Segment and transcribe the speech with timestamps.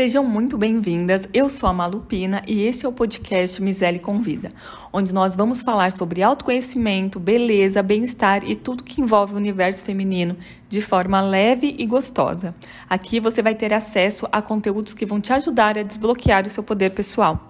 [0.00, 1.28] Sejam muito bem-vindas.
[1.30, 4.48] Eu sou a Malupina e este é o podcast Misele Convida,
[4.90, 10.38] onde nós vamos falar sobre autoconhecimento, beleza, bem-estar e tudo que envolve o universo feminino
[10.70, 12.54] de forma leve e gostosa.
[12.88, 16.62] Aqui você vai ter acesso a conteúdos que vão te ajudar a desbloquear o seu
[16.62, 17.49] poder pessoal.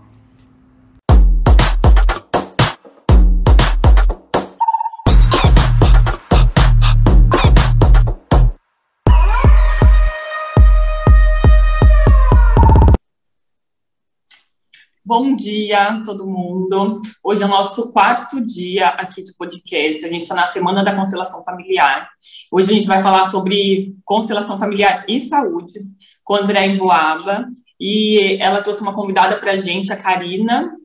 [15.11, 17.03] Bom dia, todo mundo.
[17.21, 20.07] Hoje é o nosso quarto dia aqui de podcast.
[20.07, 22.09] A gente está na Semana da Constelação Familiar.
[22.49, 25.81] Hoje a gente vai falar sobre constelação familiar e saúde
[26.23, 27.49] com a André Emboaba.
[27.81, 30.77] E ela trouxe uma convidada para a gente, a Karina.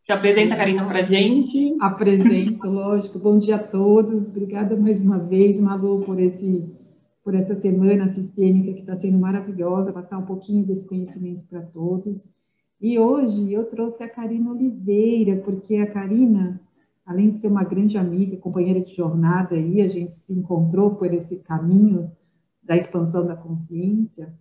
[0.00, 1.76] Se apresenta, Karina, para a gente.
[1.78, 3.18] Apresento, lógico.
[3.18, 4.30] Bom dia a todos.
[4.30, 6.64] Obrigada mais uma vez, Malu, por esse
[7.22, 12.24] por essa semana sistêmica que está sendo maravilhosa, passar um pouquinho desse conhecimento para todos.
[12.80, 16.60] E hoje eu trouxe a Karina Oliveira, porque a Karina,
[17.06, 21.12] além de ser uma grande amiga, companheira de jornada, aí a gente se encontrou por
[21.12, 22.10] esse caminho
[22.62, 24.34] da expansão da consciência.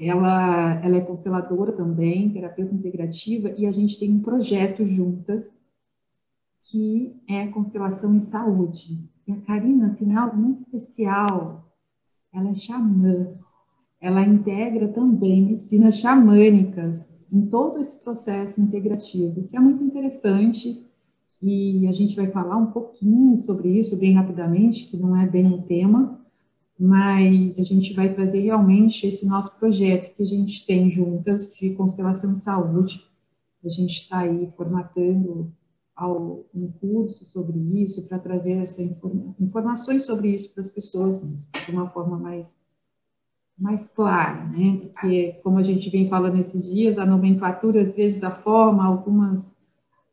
[0.00, 5.52] Ela, ela é consteladora também, terapeuta integrativa, e a gente tem um projeto juntas
[6.62, 8.98] que é constelação em saúde.
[9.26, 11.68] E a Karina tem algo muito especial.
[12.32, 13.34] Ela é xamã.
[14.00, 20.84] Ela integra também medicinas xamânicas em todo esse processo integrativo, que é muito interessante
[21.40, 25.52] e a gente vai falar um pouquinho sobre isso bem rapidamente, que não é bem
[25.52, 26.18] o tema,
[26.78, 31.70] mas a gente vai trazer realmente esse nosso projeto que a gente tem juntas de
[31.74, 33.00] constelação saúde.
[33.62, 35.52] A gente está aí formatando
[35.94, 41.22] ao, um curso sobre isso para trazer essa informa, informações sobre isso para as pessoas
[41.22, 42.54] mesmo, de uma forma mais
[43.58, 44.80] mais clara, né?
[44.92, 49.56] Porque, como a gente vem falando esses dias, a nomenclatura, às vezes, a forma, algumas,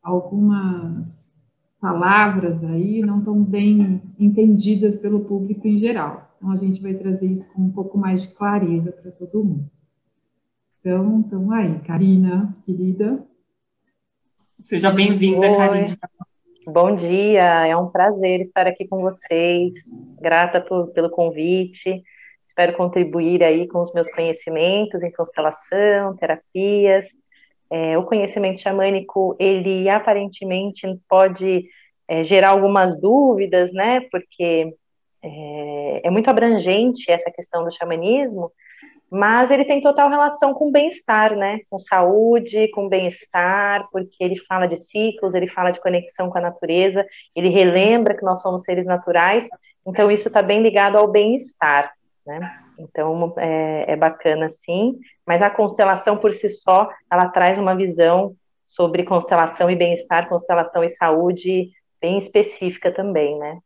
[0.01, 1.31] algumas
[1.79, 6.29] palavras aí não são bem entendidas pelo público em geral.
[6.37, 9.69] Então, a gente vai trazer isso com um pouco mais de clareza para todo mundo.
[10.79, 13.23] Então, então aí, Karina, querida.
[14.63, 15.97] Seja bem-vinda, Karina.
[16.67, 19.73] Bom dia, é um prazer estar aqui com vocês.
[20.19, 22.03] Grata por, pelo convite.
[22.45, 27.07] Espero contribuir aí com os meus conhecimentos em constelação, terapias.
[27.69, 31.65] É, o conhecimento xamânico, ele aparentemente pode
[32.07, 34.01] é, gerar algumas dúvidas, né?
[34.11, 34.75] Porque
[35.23, 38.51] é, é muito abrangente essa questão do xamanismo,
[39.09, 41.59] mas ele tem total relação com bem-estar, né?
[41.69, 46.41] Com saúde, com bem-estar, porque ele fala de ciclos, ele fala de conexão com a
[46.41, 49.47] natureza, ele relembra que nós somos seres naturais,
[49.85, 51.93] então isso está bem ligado ao bem-estar
[52.25, 52.61] né?
[52.77, 58.35] Então é, é bacana sim, mas a constelação por si só, ela traz uma visão
[58.63, 61.71] sobre constelação e bem-estar, constelação e saúde
[62.01, 63.59] bem específica também, né?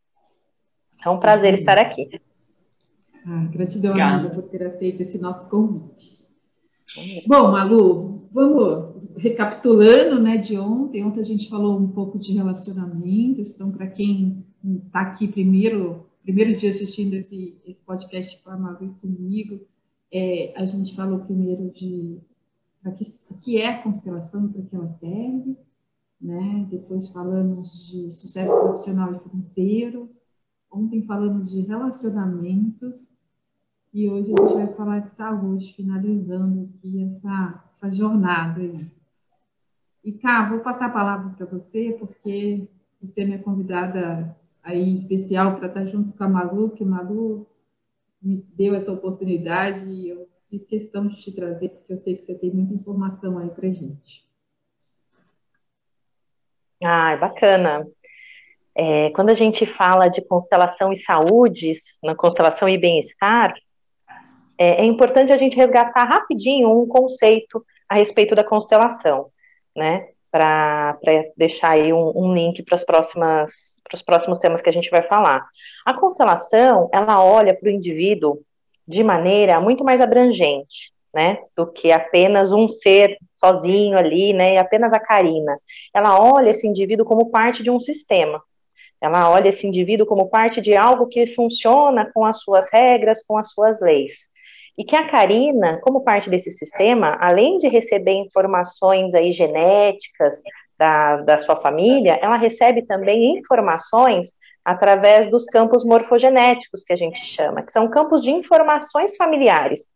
[1.03, 1.59] É um prazer uhum.
[1.59, 2.09] estar aqui.
[3.25, 6.25] Ah, gratidão, Amiga, por ter aceito esse nosso convite.
[7.27, 11.03] Bom, Malu, vamos recapitulando, né, de ontem.
[11.03, 14.45] Ontem a gente falou um pouco de relacionamentos, então, para quem
[14.85, 19.61] está aqui primeiro primeiro dia assistindo esse, esse podcast com a Maru comigo,
[20.11, 22.19] é, a gente falou primeiro de
[22.83, 25.55] que, o que é a constelação para que ela serve,
[26.19, 26.67] né?
[26.69, 30.09] Depois falamos de sucesso profissional e financeiro.
[30.71, 33.11] Ontem falamos de relacionamentos
[33.93, 38.87] e hoje a gente vai falar de saúde, finalizando aqui essa, essa jornada aí.
[40.03, 42.67] E cá, vou passar a palavra para você, porque
[42.99, 47.47] você é minha convidada aí especial para estar junto com a Malu, que a Malu
[48.21, 52.23] me deu essa oportunidade e eu fiz questão de te trazer, porque eu sei que
[52.23, 54.25] você tem muita informação aí para gente.
[56.84, 57.87] Ah, bacana.
[58.73, 61.73] É, quando a gente fala de constelação e saúde,
[62.03, 63.53] na constelação e bem-estar,
[64.57, 69.29] é, é importante a gente resgatar rapidinho um conceito a respeito da constelação,
[69.75, 70.09] né?
[70.35, 70.97] Para
[71.37, 75.47] deixar aí um, um link para os próximos temas que a gente vai falar.
[75.85, 78.41] A constelação, ela olha para o indivíduo
[78.85, 84.58] de maneira muito mais abrangente, né, do que apenas um ser sozinho ali, né, e
[84.58, 85.58] apenas a Karina.
[85.93, 88.43] Ela olha esse indivíduo como parte de um sistema.
[88.99, 93.38] Ela olha esse indivíduo como parte de algo que funciona com as suas regras, com
[93.38, 94.28] as suas leis.
[94.77, 100.41] E que a Karina, como parte desse sistema, além de receber informações aí genéticas
[100.77, 104.33] da, da sua família, ela recebe também informações
[104.63, 109.89] através dos campos morfogenéticos que a gente chama, que são campos de informações familiares.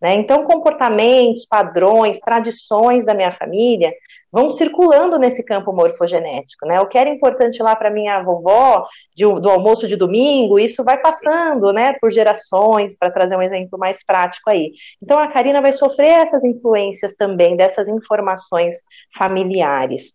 [0.00, 0.14] Né?
[0.14, 3.92] Então, comportamentos, padrões, tradições da minha família
[4.34, 6.80] vão circulando nesse campo morfogenético, né?
[6.80, 8.84] O que era importante lá para minha vovó
[9.14, 13.78] de, do almoço de domingo, isso vai passando, né, por gerações, para trazer um exemplo
[13.78, 14.72] mais prático aí.
[15.00, 18.74] Então a Karina vai sofrer essas influências também dessas informações
[19.16, 20.14] familiares.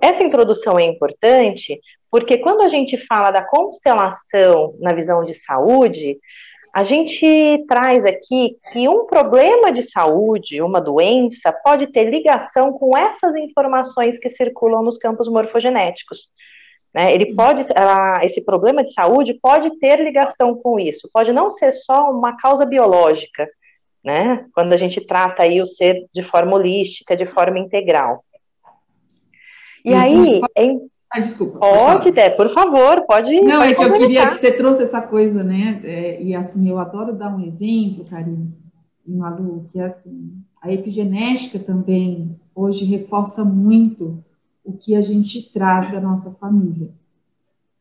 [0.00, 1.80] Essa introdução é importante
[2.10, 6.18] porque quando a gente fala da constelação na visão de saúde,
[6.72, 12.96] a gente traz aqui que um problema de saúde, uma doença, pode ter ligação com
[12.96, 16.30] essas informações que circulam nos campos morfogenéticos.
[16.94, 17.12] Né?
[17.12, 17.62] Ele pode,
[18.22, 22.64] esse problema de saúde pode ter ligação com isso, pode não ser só uma causa
[22.64, 23.46] biológica,
[24.02, 24.46] né?
[24.54, 28.24] Quando a gente trata aí o ser de forma holística, de forma integral.
[29.84, 31.58] E isso aí, em, ah, desculpa.
[31.58, 33.38] Pode, Dé, por favor, pode.
[33.42, 35.78] Não, pode é que eu queria que você trouxe essa coisa, né?
[35.84, 38.50] É, e assim, eu adoro dar um exemplo, Karine
[39.06, 44.24] e Malu, que é assim, a epigenética também hoje reforça muito
[44.64, 46.90] o que a gente traz da nossa família.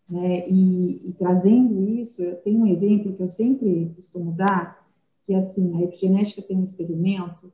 [0.09, 0.49] Né?
[0.49, 4.85] E, e trazendo isso, eu tenho um exemplo que eu sempre costumo dar,
[5.25, 7.49] que é assim, a epigenética tem um experimento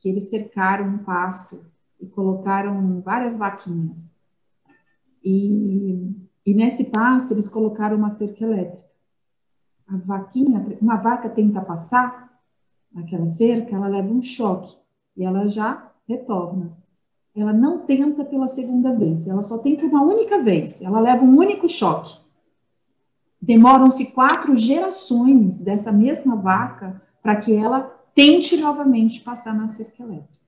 [0.00, 1.64] que eles cercaram um pasto
[2.00, 4.10] e colocaram várias vaquinhas
[5.24, 6.12] e,
[6.46, 8.88] e nesse pasto eles colocaram uma cerca elétrica.
[9.86, 12.30] A vaquinha, uma vaca tenta passar
[12.92, 14.76] naquela cerca, ela leva um choque
[15.16, 16.76] e ela já retorna.
[17.34, 21.36] Ela não tenta pela segunda vez, ela só tenta uma única vez, ela leva um
[21.36, 22.18] único choque.
[23.40, 27.80] Demoram-se quatro gerações dessa mesma vaca para que ela
[28.14, 30.40] tente novamente passar na cerca elétrica.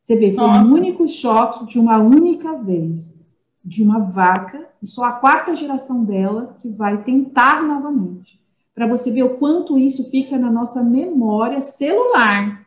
[0.00, 0.70] Você vê, foi Nossa.
[0.70, 3.19] um único choque de uma única vez
[3.64, 8.40] de uma vaca, e só a quarta geração dela que vai tentar novamente.
[8.74, 12.66] Para você ver o quanto isso fica na nossa memória celular.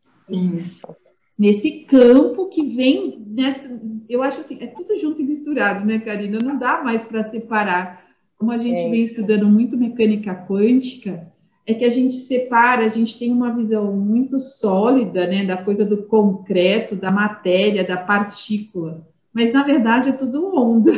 [0.00, 0.54] Sim.
[1.38, 3.68] Nesse campo que vem nessa.
[4.08, 6.38] Eu acho assim, é tudo junto e misturado, né, Karina?
[6.38, 8.04] Não dá mais para separar.
[8.38, 8.90] Como a gente é.
[8.90, 11.30] vem estudando muito mecânica quântica,
[11.66, 15.84] é que a gente separa, a gente tem uma visão muito sólida, né, da coisa
[15.84, 20.92] do concreto, da matéria, da partícula mas na verdade é tudo onda.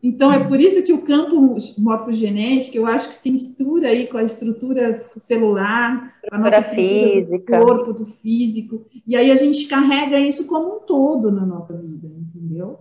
[0.00, 4.16] Então, é por isso que o campo morfogenético, eu acho que se mistura aí com
[4.16, 7.58] a estrutura celular, com a nossa estrutura física.
[7.58, 11.76] do corpo, do físico, e aí a gente carrega isso como um todo na nossa
[11.76, 12.78] vida, entendeu?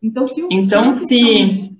[0.00, 1.76] Então, se, o, então, se,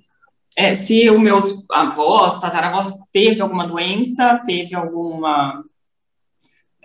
[0.53, 5.63] é, se os meus avós, tataravós, teve alguma doença, teve alguma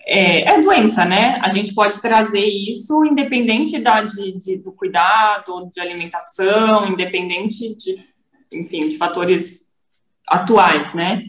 [0.05, 1.39] é, é, doença, né?
[1.43, 8.05] A gente pode trazer isso independente da, de, de, do cuidado, de alimentação, independente de,
[8.53, 9.71] enfim, de fatores
[10.29, 11.23] atuais, né?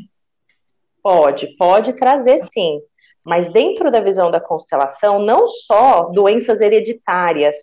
[1.02, 2.80] Pode, pode trazer sim.
[3.24, 7.56] Mas dentro da visão da constelação, não só doenças hereditárias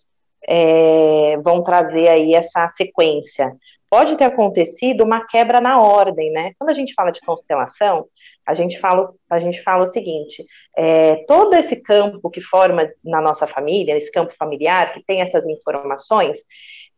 [0.49, 3.55] é, vão trazer aí essa sequência.
[3.91, 6.53] Pode ter acontecido uma quebra na ordem, né?
[6.59, 8.07] Quando a gente fala de constelação,
[8.51, 10.45] a gente fala, a gente fala o seguinte:
[10.77, 15.47] é, todo esse campo que forma na nossa família, esse campo familiar, que tem essas
[15.47, 16.39] informações,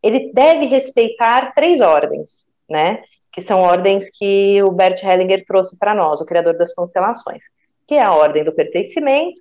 [0.03, 3.03] ele deve respeitar três ordens, né?
[3.31, 7.45] Que são ordens que o Bert Hellinger trouxe para nós, o criador das constelações,
[7.87, 9.41] que é a ordem do pertencimento,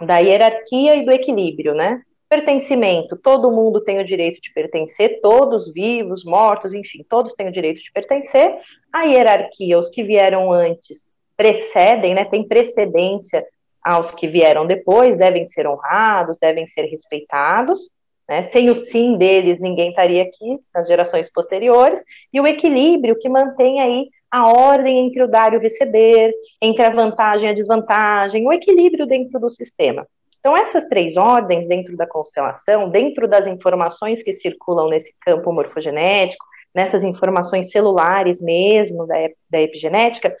[0.00, 2.02] da hierarquia e do equilíbrio, né?
[2.32, 7.52] Pertencimento, todo mundo tem o direito de pertencer, todos vivos, mortos, enfim, todos têm o
[7.52, 8.56] direito de pertencer.
[8.90, 13.46] A hierarquia, os que vieram antes precedem, né, tem precedência
[13.84, 17.90] aos que vieram depois, devem ser honrados, devem ser respeitados.
[18.26, 18.42] Né?
[18.44, 22.02] Sem o sim deles, ninguém estaria aqui nas gerações posteriores.
[22.32, 26.82] E o equilíbrio que mantém aí a ordem entre o dar e o receber, entre
[26.82, 30.06] a vantagem e a desvantagem, o equilíbrio dentro do sistema.
[30.42, 36.44] Então, essas três ordens dentro da constelação, dentro das informações que circulam nesse campo morfogenético,
[36.74, 39.14] nessas informações celulares mesmo da,
[39.48, 40.36] da epigenética,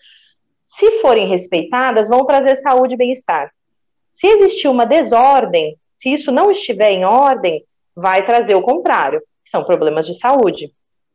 [0.64, 3.52] se forem respeitadas, vão trazer saúde e bem-estar.
[4.10, 9.50] Se existir uma desordem, se isso não estiver em ordem, vai trazer o contrário, que
[9.50, 10.72] são problemas de saúde,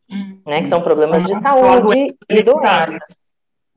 [0.10, 0.40] hum.
[0.46, 0.62] né?
[0.62, 3.00] Que são problemas de saúde e doença.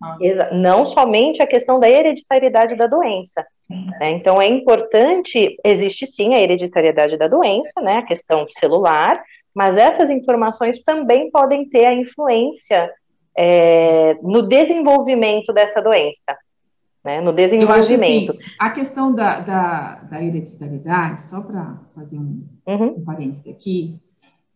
[0.03, 0.17] Ah.
[0.53, 3.47] Não somente a questão da hereditariedade da doença.
[3.69, 4.13] Né?
[4.13, 7.99] Então, é importante, existe sim a hereditariedade da doença, né?
[7.99, 9.23] a questão celular,
[9.55, 12.91] mas essas informações também podem ter a influência
[13.37, 16.37] é, no desenvolvimento dessa doença.
[17.05, 17.21] Né?
[17.21, 18.33] No desenvolvimento.
[18.33, 22.95] Assim, a questão da, da, da hereditariedade, só para fazer um, uhum.
[22.97, 24.01] um parênteses aqui,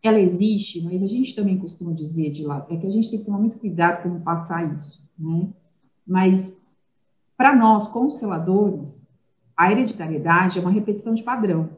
[0.03, 3.19] ela existe, mas a gente também costuma dizer de lá, é que a gente tem
[3.19, 5.49] que tomar muito cuidado com passar isso né?
[6.07, 6.61] Mas
[7.37, 9.07] Para nós, consteladores,
[9.57, 11.71] a hereditariedade é uma repetição de padrão.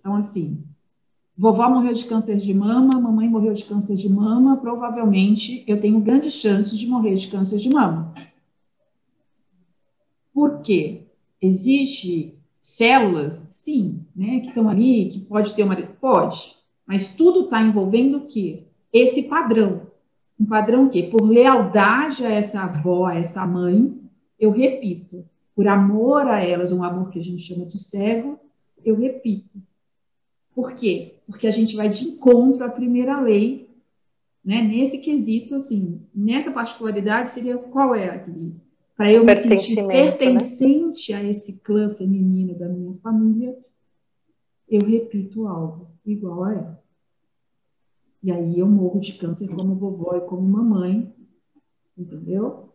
[0.00, 0.64] Então, assim,
[1.36, 6.00] vovó morreu de câncer de mama, mamãe morreu de câncer de mama, provavelmente eu tenho
[6.00, 8.14] grandes chances de morrer de câncer de mama.
[10.32, 11.02] Por quê?
[11.40, 15.76] Existe células, sim, né, que estão ali, que pode ter uma.
[15.76, 16.56] Pode,
[16.86, 18.64] mas tudo está envolvendo o quê?
[18.92, 19.82] Esse padrão.
[20.38, 23.98] Um padrão que, por lealdade a essa avó, a essa mãe,
[24.38, 25.24] eu repito.
[25.54, 28.38] Por amor a elas, um amor que a gente chama de cego,
[28.84, 29.58] eu repito.
[30.54, 31.14] Por quê?
[31.26, 33.68] Porque a gente vai de encontro à primeira lei,
[34.44, 34.62] né?
[34.62, 38.54] Nesse quesito, assim, nessa particularidade seria qual é aqui?
[38.96, 39.88] Para eu me sentir né?
[39.88, 41.18] pertencente né?
[41.18, 43.56] a esse clã feminino da minha família,
[44.68, 46.82] eu repito algo igual a ela.
[48.22, 51.12] E aí eu morro de câncer como vovó e como mamãe,
[51.96, 52.70] entendeu?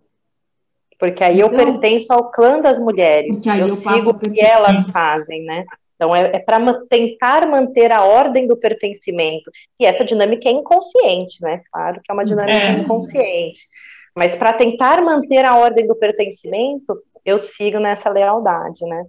[0.99, 3.35] Porque aí então, eu pertenço ao clã das mulheres.
[3.35, 5.65] Porque aí eu, eu sigo o que elas fazem, né?
[5.95, 9.51] Então é, é para tentar manter a ordem do pertencimento.
[9.79, 11.61] E essa dinâmica é inconsciente, né?
[11.71, 12.71] Claro que é uma dinâmica é.
[12.79, 13.67] inconsciente.
[14.15, 19.05] Mas para tentar manter a ordem do pertencimento, eu sigo nessa lealdade, né?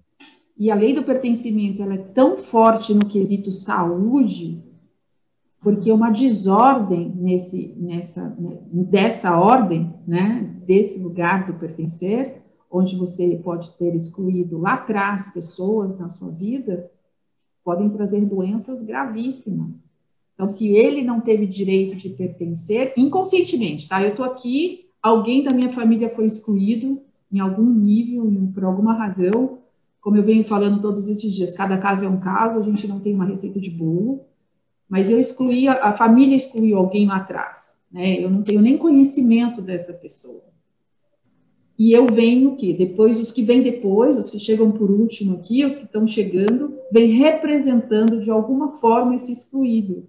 [0.56, 4.62] E a lei do pertencimento ela é tão forte no quesito saúde
[5.62, 8.36] porque uma desordem nesse, nessa,
[8.72, 15.96] dessa ordem, né, desse lugar do pertencer, onde você pode ter excluído lá atrás pessoas
[15.98, 16.90] na sua vida,
[17.62, 19.70] podem trazer doenças gravíssimas.
[20.34, 24.02] Então, se ele não teve direito de pertencer, inconscientemente, tá?
[24.02, 27.00] Eu estou aqui, alguém da minha família foi excluído
[27.30, 29.58] em algum nível, por alguma razão,
[30.00, 32.98] como eu venho falando todos esses dias, cada caso é um caso, a gente não
[32.98, 34.24] tem uma receita de bolo,
[34.92, 38.22] mas eu excluí, a família excluiu alguém lá atrás, né?
[38.22, 40.44] Eu não tenho nem conhecimento dessa pessoa.
[41.78, 45.64] E eu venho que depois os que vêm depois, os que chegam por último aqui,
[45.64, 50.06] os que estão chegando, vêm representando de alguma forma esse excluído.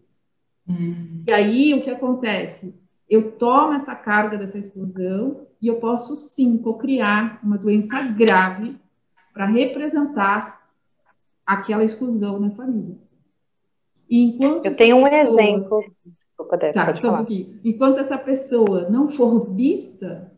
[0.67, 1.23] Uhum.
[1.29, 2.75] E aí o que acontece?
[3.09, 8.75] Eu tomo essa carga dessa exclusão e eu posso sim cocriar uma doença grave
[9.33, 10.61] para representar
[11.45, 12.97] aquela exclusão na família.
[14.15, 15.41] Enquanto eu tenho um pessoa...
[15.41, 15.83] exemplo.
[16.05, 17.21] Desculpa, Débora, tá, pode só falar.
[17.23, 20.31] Um Enquanto essa pessoa não for vista,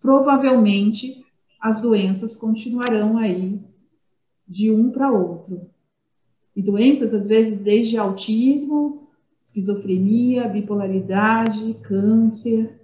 [0.00, 1.24] provavelmente
[1.60, 3.58] as doenças continuarão aí
[4.46, 5.62] de um para outro.
[6.54, 9.08] E doenças, às vezes, desde autismo,
[9.42, 12.78] esquizofrenia, bipolaridade, câncer,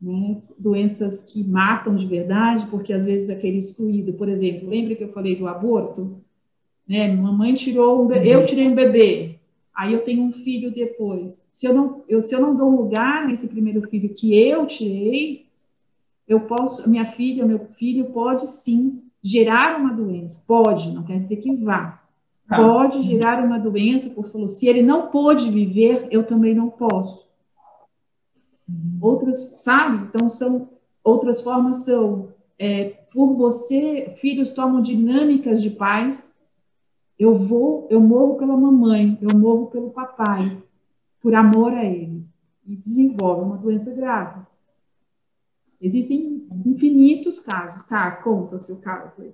[0.00, 0.42] né?
[0.58, 5.12] doenças que matam de verdade, porque às vezes aquele excluído, por exemplo, lembra que eu
[5.12, 6.20] falei do aborto?
[6.86, 7.14] Né?
[7.14, 9.37] Mamãe tirou um bebê, eu tirei um bebê,
[9.78, 11.40] aí eu tenho um filho depois.
[11.52, 15.46] Se eu não, eu, se eu não dou lugar nesse primeiro filho que eu tirei,
[16.26, 20.42] eu posso, minha filha, meu filho pode sim gerar uma doença.
[20.48, 22.02] Pode, não quer dizer que vá.
[22.48, 22.56] Tá.
[22.56, 27.28] Pode gerar uma doença, por falou, se ele não pôde viver, eu também não posso.
[29.00, 30.08] Outras, sabe?
[30.08, 30.70] Então são
[31.04, 36.36] outras formas são é, por você, filhos tomam dinâmicas de pais
[37.18, 40.56] eu vou, eu morro pela mamãe, eu morro pelo papai,
[41.20, 42.26] por amor a eles,
[42.66, 44.40] e desenvolve uma doença grave.
[45.80, 47.84] Existem infinitos casos.
[47.86, 49.32] Tá, conta o seu caso aí.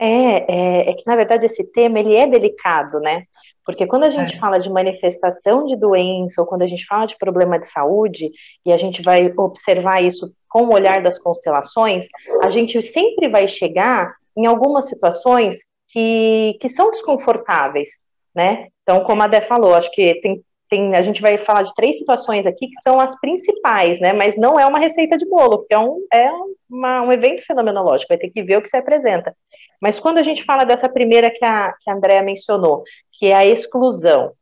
[0.00, 3.24] É, é, é, que, na verdade, esse tema, ele é delicado, né?
[3.64, 4.38] Porque quando a gente é.
[4.38, 8.30] fala de manifestação de doença, ou quando a gente fala de problema de saúde,
[8.64, 12.06] e a gente vai observar isso com o olhar das constelações,
[12.42, 18.00] a gente sempre vai chegar em algumas situações que, que são desconfortáveis,
[18.34, 18.68] né?
[18.82, 21.98] Então, como a Dé falou, acho que tem, tem, a gente vai falar de três
[21.98, 24.12] situações aqui que são as principais, né?
[24.12, 26.30] Mas não é uma receita de bolo, porque é um, é
[26.70, 29.34] uma, um evento fenomenológico, vai ter que ver o que se apresenta.
[29.80, 33.34] Mas quando a gente fala dessa primeira que a, que a Andrea mencionou, que é
[33.34, 34.32] a exclusão,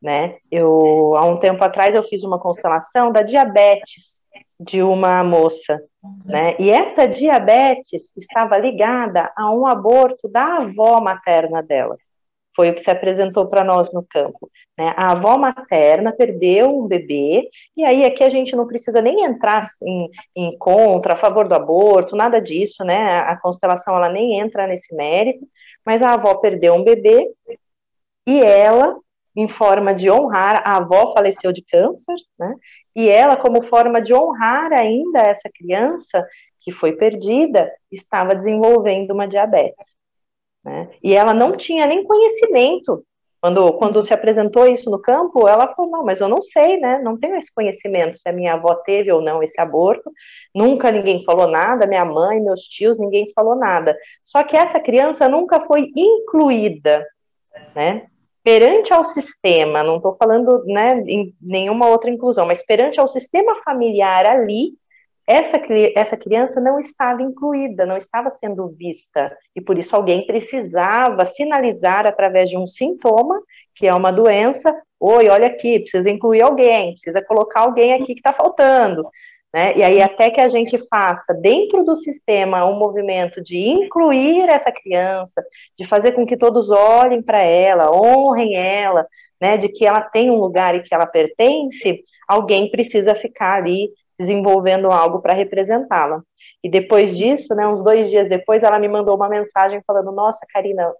[0.00, 0.36] né?
[0.50, 4.23] Eu, há um tempo atrás, eu fiz uma constelação da diabetes
[4.58, 5.82] de uma moça,
[6.24, 6.56] né?
[6.58, 11.96] E essa diabetes estava ligada a um aborto da avó materna dela.
[12.54, 14.48] Foi o que se apresentou para nós no campo.
[14.78, 14.94] Né?
[14.96, 19.62] A avó materna perdeu um bebê, e aí aqui a gente não precisa nem entrar
[19.82, 23.18] em, em contra, a favor do aborto, nada disso, né?
[23.20, 25.46] A constelação ela nem entra nesse mérito,
[25.84, 27.28] mas a avó perdeu um bebê
[28.26, 28.96] e ela
[29.36, 32.54] em forma de honrar, a avó faleceu de câncer, né?
[32.94, 36.26] E ela, como forma de honrar ainda essa criança
[36.60, 39.96] que foi perdida, estava desenvolvendo uma diabetes.
[40.64, 40.88] Né?
[41.02, 43.04] E ela não tinha nem conhecimento
[43.40, 46.98] Quando, quando se apresentou isso no campo, ela falou: não, mas eu não sei, né?
[47.02, 50.10] Não tenho esse conhecimento se a minha avó teve ou não esse aborto.
[50.54, 53.94] Nunca ninguém falou nada, minha mãe, meus tios, ninguém falou nada.
[54.24, 57.06] Só que essa criança nunca foi incluída,
[57.74, 58.06] né?
[58.44, 63.56] Perante ao sistema, não estou falando né, em nenhuma outra inclusão, mas perante ao sistema
[63.64, 64.74] familiar ali,
[65.26, 65.58] essa,
[65.96, 72.06] essa criança não estava incluída, não estava sendo vista, e por isso alguém precisava sinalizar
[72.06, 73.40] através de um sintoma,
[73.74, 78.20] que é uma doença, oi, olha aqui, precisa incluir alguém, precisa colocar alguém aqui que
[78.20, 79.08] está faltando.
[79.54, 79.72] Né?
[79.76, 84.72] E aí, até que a gente faça dentro do sistema um movimento de incluir essa
[84.72, 85.40] criança,
[85.78, 89.06] de fazer com que todos olhem para ela, honrem ela,
[89.40, 89.56] né?
[89.56, 94.90] de que ela tem um lugar e que ela pertence, alguém precisa ficar ali desenvolvendo
[94.90, 96.20] algo para representá-la.
[96.64, 100.46] E depois disso, né, uns dois dias depois, ela me mandou uma mensagem falando: Nossa,
[100.50, 100.90] Karina,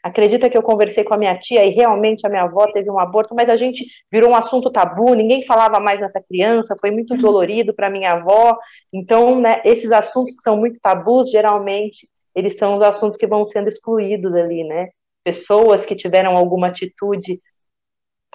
[0.00, 3.00] acredita que eu conversei com a minha tia e realmente a minha avó teve um
[3.00, 7.14] aborto, mas a gente virou um assunto tabu, ninguém falava mais nessa criança, foi muito
[7.14, 7.20] uhum.
[7.20, 8.56] dolorido para minha avó.
[8.92, 13.44] Então, né, esses assuntos que são muito tabus, geralmente, eles são os assuntos que vão
[13.44, 14.90] sendo excluídos ali, né?
[15.24, 17.40] Pessoas que tiveram alguma atitude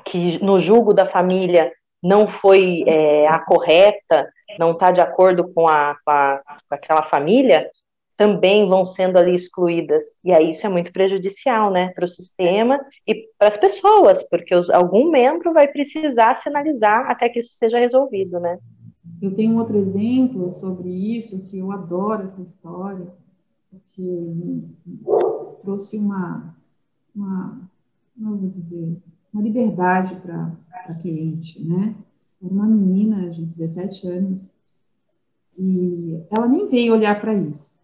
[0.03, 1.71] que no julgo da família
[2.03, 4.29] não foi é, a correta,
[4.59, 7.69] não está de acordo com, a, com, a, com aquela família,
[8.17, 10.03] também vão sendo ali excluídas.
[10.23, 14.53] E aí isso é muito prejudicial, né, para o sistema e para as pessoas, porque
[14.53, 18.59] os, algum membro vai precisar sinalizar até que isso seja resolvido, né.
[19.21, 23.07] Eu tenho um outro exemplo sobre isso, que eu adoro essa história,
[23.71, 24.61] porque
[25.61, 26.53] trouxe uma,
[27.15, 27.61] uma
[28.15, 28.97] não vou dizer,
[29.33, 30.51] uma liberdade para
[30.87, 31.95] a cliente, né?
[32.41, 34.53] Uma menina de 17 anos
[35.57, 37.77] e ela nem veio olhar para isso.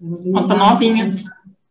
[0.00, 1.24] Nossa, novinha.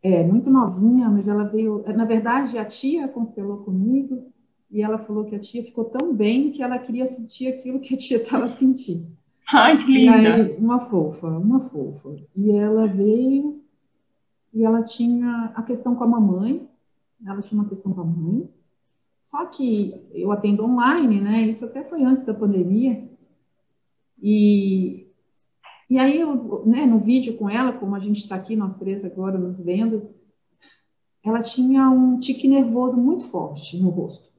[0.03, 1.83] É, muito novinha, mas ela veio.
[1.95, 4.31] Na verdade, a tia constelou comigo
[4.69, 7.93] e ela falou que a tia ficou tão bem que ela queria sentir aquilo que
[7.93, 9.07] a tia estava sentindo.
[9.53, 10.35] Ai, que linda!
[10.35, 12.15] Aí, uma fofa, uma fofa.
[12.35, 13.61] E ela veio
[14.53, 16.67] e ela tinha a questão com a mamãe,
[17.25, 18.49] ela tinha uma questão com a mãe,
[19.21, 21.41] só que eu atendo online, né?
[21.43, 23.07] Isso até foi antes da pandemia.
[24.21, 25.07] E,
[25.89, 29.03] e aí, eu, né, no vídeo com ela, como a gente está aqui, nós três
[29.05, 30.09] agora nos vendo,
[31.23, 34.31] ela tinha um tique nervoso muito forte no rosto.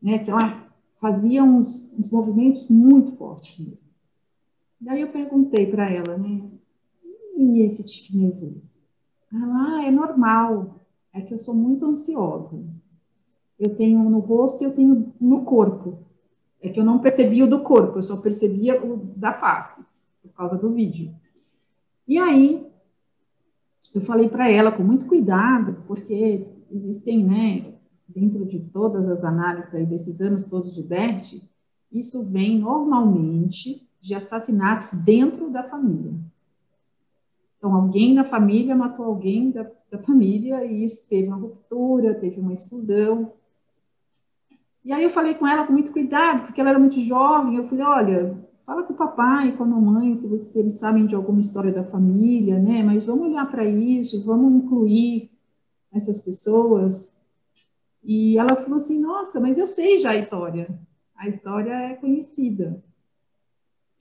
[0.00, 0.18] Né?
[0.20, 3.90] Que ela fazia uns, uns movimentos muito fortes mesmo.
[4.80, 6.48] E aí eu perguntei para ela, né?
[7.36, 8.62] E esse tique nervoso?
[9.32, 10.80] Ela, ah, é normal.
[11.12, 12.64] É que eu sou muito ansiosa
[13.60, 15.98] eu tenho no rosto e eu tenho no corpo.
[16.62, 19.82] É que eu não percebia o do corpo, eu só percebia o da face,
[20.22, 21.14] por causa do vídeo.
[22.08, 22.66] E aí,
[23.94, 27.74] eu falei para ela com muito cuidado, porque existem, né,
[28.08, 31.40] dentro de todas as análises aí desses anos todos de Bert,
[31.92, 36.14] isso vem normalmente de assassinatos dentro da família.
[37.58, 42.40] Então, alguém da família matou alguém da, da família e isso teve uma ruptura, teve
[42.40, 43.32] uma exclusão,
[44.84, 47.56] e aí eu falei com ela com muito cuidado, porque ela era muito jovem.
[47.56, 51.06] Eu falei, olha, fala com o papai, com a mamãe, se, você, se eles sabem
[51.06, 52.82] de alguma história da família, né?
[52.82, 55.30] Mas vamos olhar para isso, vamos incluir
[55.92, 57.14] essas pessoas.
[58.02, 60.66] E ela falou assim, nossa, mas eu sei já a história.
[61.14, 62.82] A história é conhecida.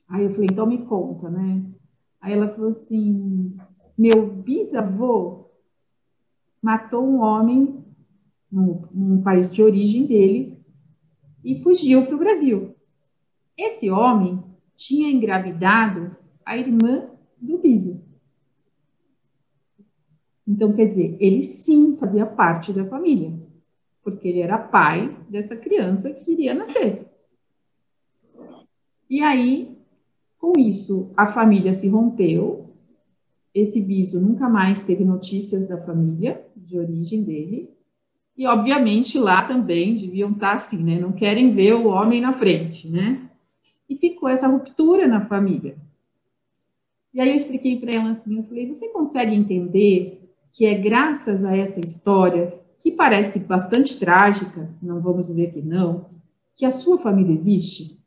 [0.07, 1.61] Aí eu falei, então me conta, né?
[2.21, 3.57] Aí ela falou assim,
[3.97, 5.49] meu bisavô
[6.61, 7.83] matou um homem
[8.49, 10.58] no, no país de origem dele
[11.43, 12.75] e fugiu para o Brasil.
[13.57, 14.43] Esse homem
[14.75, 18.01] tinha engravidado a irmã do Biso.
[20.47, 23.37] Então, quer dizer, ele sim fazia parte da família,
[24.03, 27.05] porque ele era pai dessa criança que iria nascer.
[29.09, 29.77] E aí,
[30.39, 32.73] com isso, a família se rompeu.
[33.53, 37.69] Esse Biso nunca mais teve notícias da família, de origem dele.
[38.39, 40.97] E, obviamente, lá também deviam estar assim, né?
[40.97, 43.29] Não querem ver o homem na frente, né?
[43.89, 45.75] E ficou essa ruptura na família.
[47.13, 51.43] E aí eu expliquei para ela assim, eu falei, você consegue entender que é graças
[51.43, 56.05] a essa história, que parece bastante trágica, não vamos dizer que não,
[56.55, 57.99] que a sua família existe?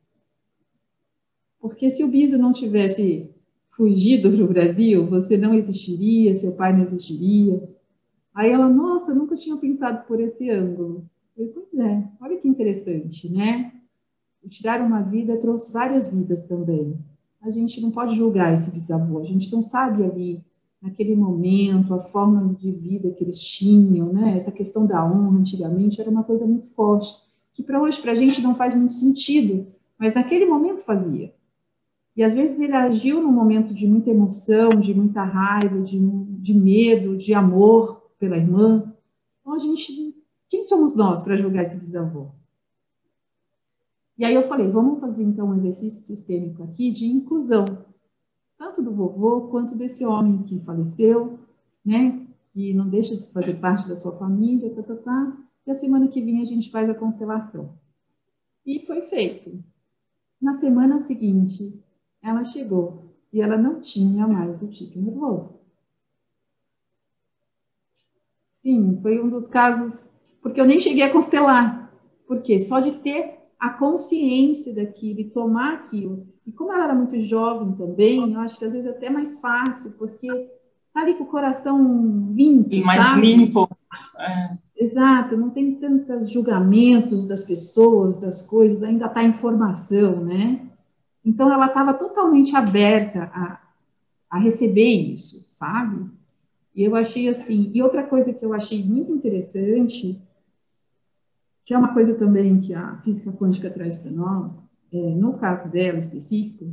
[1.60, 3.28] Porque se o Biso não tivesse
[3.68, 7.68] fugido para o Brasil, você não existiria, seu pai não existiria,
[8.34, 11.04] Aí ela, nossa, nunca tinha pensado por esse ângulo.
[11.36, 13.72] Eu falei, pois é, olha que interessante, né?
[14.42, 16.98] O tirar uma vida trouxe várias vidas também.
[17.42, 20.42] A gente não pode julgar esse bisavô, a gente não sabe ali
[20.80, 24.34] naquele momento, a forma de vida que eles tinham, né?
[24.34, 27.14] Essa questão da honra antigamente era uma coisa muito forte,
[27.52, 29.66] que para hoje para a gente não faz muito sentido,
[29.98, 31.32] mas naquele momento fazia.
[32.16, 36.54] E às vezes ele agiu num momento de muita emoção, de muita raiva, de, de
[36.54, 38.94] medo, de amor pela irmã.
[39.40, 40.14] Então a gente,
[40.48, 42.28] quem somos nós para julgar esse bisavô?
[44.16, 47.84] E aí eu falei, vamos fazer então um exercício sistêmico aqui de inclusão,
[48.56, 51.36] tanto do vovô quanto desse homem que faleceu,
[51.84, 52.24] né?
[52.52, 55.36] Que não deixa de fazer parte da sua família, tá, tá, tá.
[55.66, 57.76] E a semana que vem a gente faz a constelação.
[58.64, 59.58] E foi feito.
[60.40, 61.76] Na semana seguinte,
[62.22, 65.61] ela chegou e ela não tinha mais o tique nervoso.
[68.62, 70.06] Sim, foi um dos casos,
[70.40, 71.92] porque eu nem cheguei a constelar,
[72.28, 76.28] porque só de ter a consciência daquilo e tomar aquilo.
[76.46, 79.40] E como ela era muito jovem também, eu acho que às vezes é até mais
[79.40, 80.28] fácil, porque
[80.94, 82.72] tá ali com o coração limpo.
[82.72, 83.20] E mais sabe?
[83.20, 83.68] limpo.
[84.16, 84.56] É.
[84.76, 90.68] Exato, não tem tantos julgamentos das pessoas, das coisas, ainda está em formação, né?
[91.24, 93.60] Então, ela estava totalmente aberta a,
[94.30, 96.08] a receber isso, sabe?
[96.74, 97.70] E eu achei assim.
[97.74, 100.20] E outra coisa que eu achei muito interessante,
[101.64, 104.58] que é uma coisa também que a física quântica traz para nós,
[104.92, 106.72] é, no caso dela específico,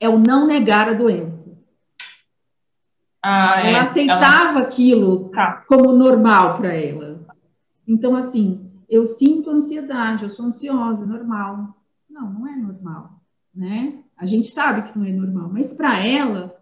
[0.00, 1.52] é o não negar a doença.
[3.22, 4.60] Ah, ela é, aceitava ela...
[4.62, 5.64] aquilo tá.
[5.68, 7.24] como normal para ela.
[7.86, 11.76] Então, assim, eu sinto ansiedade, eu sou ansiosa, normal.
[12.10, 13.20] Não, não é normal,
[13.54, 14.02] né?
[14.16, 16.61] A gente sabe que não é normal, mas para ela,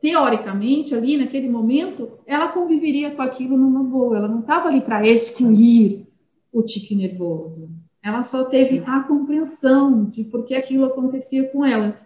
[0.00, 4.16] teoricamente, ali naquele momento, ela conviveria com aquilo numa boa.
[4.16, 6.06] Ela não estava ali para excluir
[6.52, 7.70] o tique nervoso.
[8.02, 12.00] Ela só teve a compreensão de por que aquilo acontecia com ela.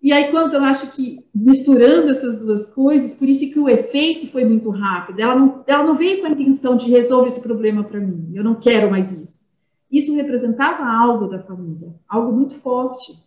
[0.00, 4.28] E aí, quando eu acho que misturando essas duas coisas, por isso que o efeito
[4.28, 5.18] foi muito rápido.
[5.20, 8.30] Ela não, ela não veio com a intenção de resolver esse problema para mim.
[8.32, 9.48] Eu não quero mais isso
[9.90, 13.18] isso representava algo da família, algo muito forte.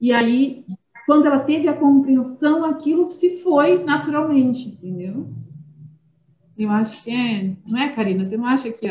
[0.00, 0.64] E aí,
[1.06, 5.26] quando ela teve a compreensão, aquilo se foi naturalmente, entendeu?
[6.58, 8.24] Eu acho que é, não é, Karina?
[8.24, 8.88] Você não acha que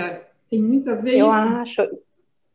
[0.49, 1.38] tem muito a ver eu isso?
[1.38, 1.82] acho,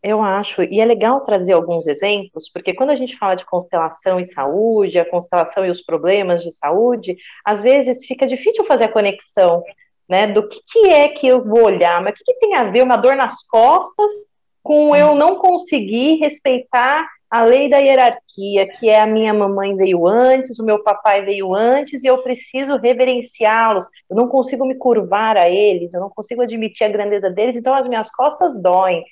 [0.03, 4.19] eu acho, e é legal trazer alguns exemplos, porque quando a gente fala de constelação
[4.19, 8.93] e saúde, a constelação e os problemas de saúde, às vezes fica difícil fazer a
[8.93, 9.63] conexão
[10.11, 10.27] né?
[10.27, 12.83] Do que, que é que eu vou olhar, mas o que, que tem a ver
[12.83, 14.13] uma dor nas costas
[14.61, 20.05] com eu não conseguir respeitar a lei da hierarquia, que é a minha mamãe veio
[20.05, 23.85] antes, o meu papai veio antes, e eu preciso reverenciá-los.
[24.11, 27.73] Eu não consigo me curvar a eles, eu não consigo admitir a grandeza deles, então
[27.73, 29.05] as minhas costas doem.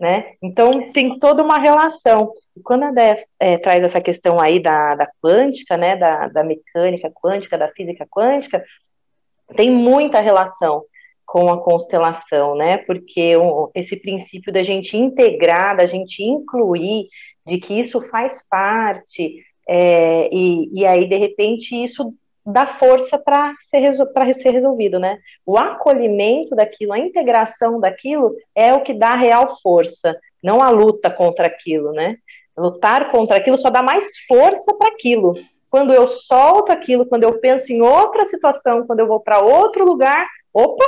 [0.00, 0.32] Né?
[0.42, 2.32] Então tem toda uma relação.
[2.56, 6.42] E quando a Dé é, traz essa questão aí da, da quântica, né, da, da
[6.42, 8.64] mecânica quântica, da física quântica,
[9.54, 10.82] tem muita relação
[11.24, 12.78] com a constelação, né?
[12.78, 13.34] Porque
[13.74, 17.06] esse princípio da gente integrar, da gente incluir,
[17.46, 23.54] de que isso faz parte, é, e, e aí, de repente, isso dá força para
[23.60, 25.18] ser, resol ser resolvido, né?
[25.46, 31.08] O acolhimento daquilo, a integração daquilo é o que dá real força, não a luta
[31.08, 32.16] contra aquilo, né?
[32.56, 35.34] Lutar contra aquilo só dá mais força para aquilo,
[35.70, 39.86] quando eu solto aquilo, quando eu penso em outra situação, quando eu vou para outro
[39.86, 40.84] lugar, opa,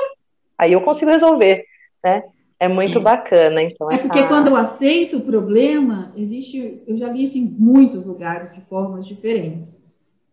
[0.58, 1.64] aí eu consigo resolver,
[2.02, 2.22] né?
[2.58, 3.90] É muito bacana, então.
[3.90, 8.52] É porque quando eu aceito o problema, existe, eu já vi isso em muitos lugares
[8.52, 9.78] de formas diferentes.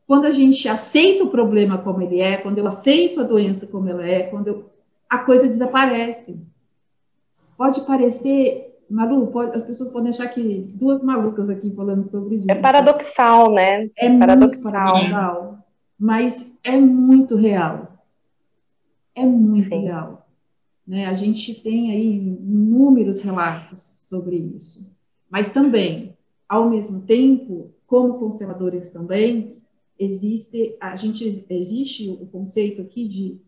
[0.08, 3.90] Quando a gente aceita o problema como ele é, quando eu aceito a doença como
[3.90, 4.70] ela é, quando eu,
[5.10, 6.40] a coisa desaparece.
[7.58, 12.52] Pode parecer Malu, pode, as pessoas podem achar que duas malucas aqui falando sobre isso.
[12.52, 13.90] É paradoxal, né?
[13.98, 14.72] É, é paradoxal.
[14.72, 15.58] paradoxal.
[15.98, 17.88] Mas é muito real.
[19.16, 19.84] É muito Sim.
[19.84, 20.21] real.
[20.86, 21.06] Né?
[21.06, 24.86] A gente tem aí inúmeros relatos sobre isso.
[25.30, 26.18] Mas também,
[26.48, 29.58] ao mesmo tempo, como consteladores também,
[29.98, 33.40] existe, a gente, existe o conceito aqui de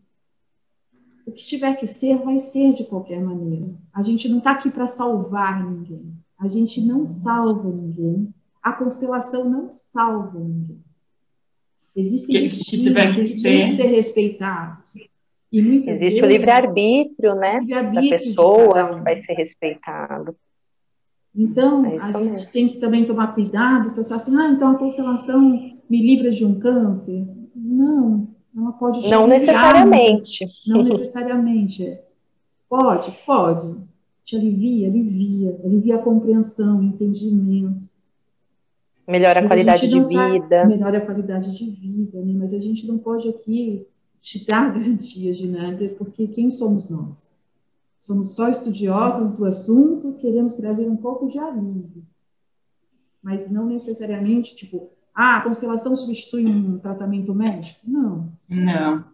[1.26, 3.68] o que tiver que ser, vai ser de qualquer maneira.
[3.92, 6.14] A gente não está aqui para salvar ninguém.
[6.38, 8.32] A gente não salva ninguém.
[8.62, 10.82] A constelação não salva ninguém.
[11.96, 14.94] Existem que, destinos que, têm que ser respeitados.
[15.58, 17.60] Existe vezes, o livre-arbítrio, né?
[17.60, 20.36] Livre da pessoa que vai ser respeitado.
[21.34, 22.52] Então, é a gente mesmo.
[22.52, 25.40] tem que também tomar cuidado, pensar assim, ah, então a constelação
[25.90, 27.26] me livra de um câncer.
[27.54, 30.46] Não, ela pode te Não necessariamente.
[30.66, 31.98] Não necessariamente.
[32.68, 33.76] Pode, pode.
[34.24, 35.60] Te alivia, alivia.
[35.64, 37.88] Alivia a compreensão, o entendimento.
[39.06, 40.64] Melhora a qualidade a de tá vida.
[40.66, 42.32] Melhora a qualidade de vida, né?
[42.36, 43.86] Mas a gente não pode aqui
[44.24, 47.30] te dar garantias de nada, porque quem somos nós?
[47.98, 52.02] Somos só estudiosos do assunto, queremos trazer um pouco de alívio.
[53.22, 57.80] Mas não necessariamente, tipo, ah, a constelação substitui um tratamento médico?
[57.84, 58.32] Não.
[58.48, 59.04] Não.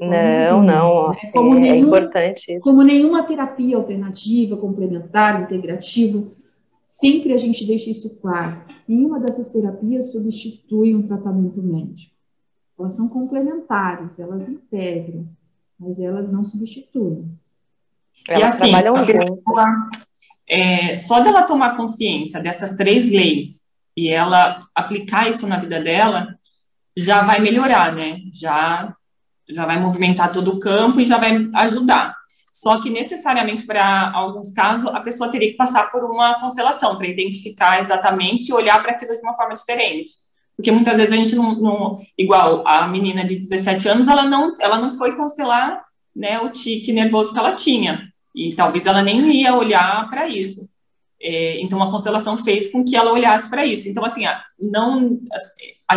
[0.00, 1.10] Não, não.
[1.10, 1.30] Né?
[1.32, 2.64] Como é, nenhum, é importante isso.
[2.64, 6.26] Como nenhuma terapia alternativa, complementar, integrativa,
[6.86, 8.62] sempre a gente deixa isso claro.
[8.88, 12.13] Nenhuma dessas terapias substitui um tratamento médico.
[12.78, 15.26] Elas são complementares, elas integram,
[15.78, 17.38] mas elas não substituem.
[18.28, 19.86] Elas e assim, a pessoa,
[20.48, 23.64] é, só dela tomar consciência dessas três leis
[23.96, 26.36] e ela aplicar isso na vida dela,
[26.96, 28.20] já vai melhorar, né?
[28.32, 28.94] Já
[29.48, 32.16] já vai movimentar todo o campo e já vai ajudar.
[32.50, 37.06] Só que necessariamente para alguns casos a pessoa teria que passar por uma constelação para
[37.06, 40.12] identificar exatamente e olhar para aquilo de uma forma diferente.
[40.56, 44.54] Porque muitas vezes a gente não, não, igual a menina de 17 anos, ela não,
[44.60, 48.08] ela não foi constelar, né, o tique nervoso que ela tinha.
[48.34, 50.68] E talvez ela nem ia olhar para isso.
[51.20, 53.88] É, então a constelação fez com que ela olhasse para isso.
[53.88, 54.24] Então assim,
[54.60, 55.18] não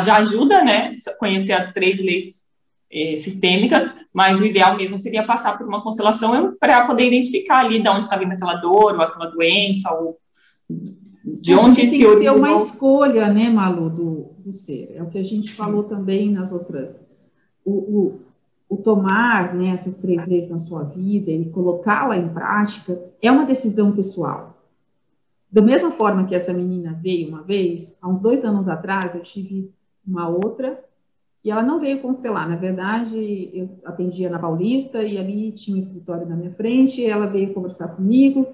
[0.04, 2.48] já ajuda, né, conhecer as três leis
[2.91, 7.82] é, sistêmicas, mas o ideal mesmo seria passar por uma constelação para poder identificar ali
[7.82, 10.17] de onde está vindo aquela dor ou aquela doença ou
[11.42, 12.10] de é, onde se originou.
[12.10, 14.94] Tem que ser uma escolha, né, Malu, do, do ser.
[14.96, 16.98] É o que a gente falou também nas outras.
[17.66, 18.20] O, o,
[18.70, 23.46] o tomar né, essas três leis na sua vida e colocá-la em prática é uma
[23.46, 24.56] decisão pessoal.
[25.52, 29.22] Da mesma forma que essa menina veio uma vez, há uns dois anos atrás, eu
[29.22, 29.72] tive
[30.06, 30.82] uma outra
[31.44, 32.48] e ela não veio constelar.
[32.48, 37.06] Na verdade, eu atendia na Paulista e ali tinha um escritório na minha frente.
[37.06, 38.48] ela veio conversar comigo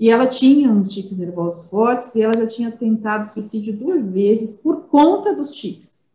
[0.00, 4.54] e ela tinha uns tiques nervosos fortes e ela já tinha tentado suicídio duas vezes
[4.54, 6.08] por conta dos tiques.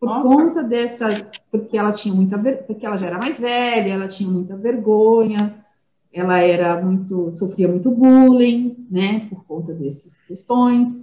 [0.00, 0.22] Por Nossa.
[0.22, 4.56] conta dessa, porque ela tinha muita, porque ela já era mais velha, ela tinha muita
[4.56, 5.62] vergonha,
[6.10, 10.98] ela era muito, sofria muito bullying, né, por conta dessas questões,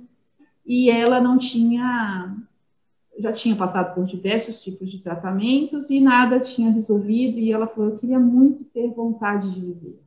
[0.65, 2.35] e ela não tinha
[3.19, 7.91] já tinha passado por diversos tipos de tratamentos e nada tinha resolvido, e ela falou:
[7.91, 10.04] Eu queria muito ter vontade de viver.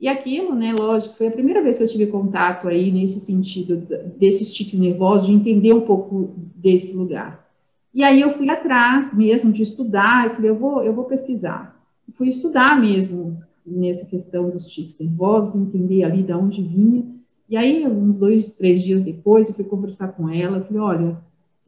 [0.00, 3.84] E aquilo, né, lógico, foi a primeira vez que eu tive contato aí nesse sentido
[4.16, 7.48] desses tiques nervosos, de entender um pouco desse lugar.
[7.92, 11.76] E aí eu fui atrás mesmo de estudar, eu falei, eu vou, eu vou pesquisar.
[12.12, 17.04] Fui estudar mesmo nessa questão dos tiques nervosos, entender ali de onde vinha.
[17.48, 21.18] E aí, uns dois, três dias depois, eu fui conversar com ela, eu falei, olha,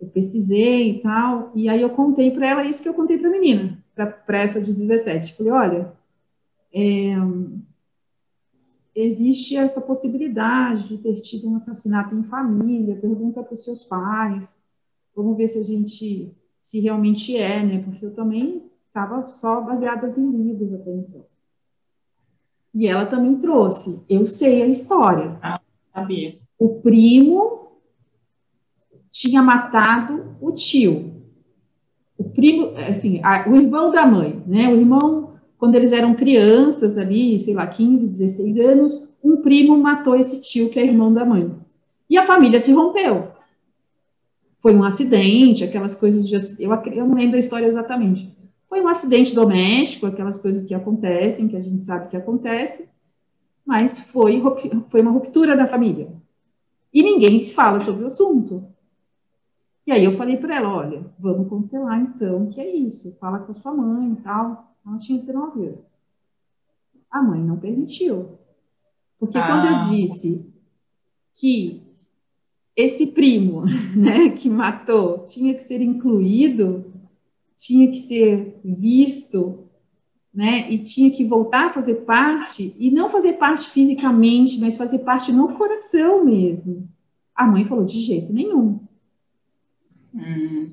[0.01, 3.29] eu pesquisei e tal, e aí eu contei para ela isso que eu contei para
[3.29, 5.35] a menina, para essa de 17.
[5.35, 5.93] Falei, olha,
[6.73, 7.17] é,
[8.95, 14.57] existe essa possibilidade de ter tido um assassinato em família, pergunta para os seus pais,
[15.15, 20.09] vamos ver se a gente, se realmente é, né, porque eu também estava só baseada
[20.19, 21.25] em livros até então.
[22.75, 25.39] E ela também trouxe, eu sei a história.
[25.43, 25.61] Ah,
[25.93, 26.39] sabia.
[26.59, 27.73] O primo
[29.11, 31.11] tinha matado o tio.
[32.17, 34.69] O primo, assim, a, o irmão da mãe, né?
[34.69, 35.30] O irmão,
[35.61, 40.71] quando eles eram crianças ali, sei lá, 15, 16 anos, um primo matou esse tio
[40.71, 41.55] que é irmão da mãe.
[42.09, 43.29] E a família se rompeu.
[44.59, 46.35] Foi um acidente, aquelas coisas de.
[46.59, 48.35] Eu, eu não lembro a história exatamente.
[48.71, 52.89] Foi um acidente doméstico, aquelas coisas que acontecem, que a gente sabe que acontece,
[53.67, 54.43] mas foi,
[54.89, 56.09] foi uma ruptura da família.
[56.93, 58.65] E ninguém fala sobre o assunto.
[59.87, 63.51] E aí eu falei para ela, olha, vamos constelar então, que é isso, fala com
[63.51, 64.70] a sua mãe e tal.
[64.87, 65.85] Ela tinha 19 anos.
[67.11, 68.39] A mãe não permitiu.
[69.19, 69.47] Porque ah.
[69.47, 70.47] quando eu disse
[71.35, 71.83] que
[72.77, 73.65] esse primo,
[73.95, 76.85] né, que matou, tinha que ser incluído,
[77.57, 79.69] tinha que ser visto,
[80.33, 85.01] né, e tinha que voltar a fazer parte, e não fazer parte fisicamente, mas fazer
[85.01, 86.89] parte no coração mesmo.
[87.35, 88.81] A mãe falou, de jeito nenhum.
[90.15, 90.71] Hum.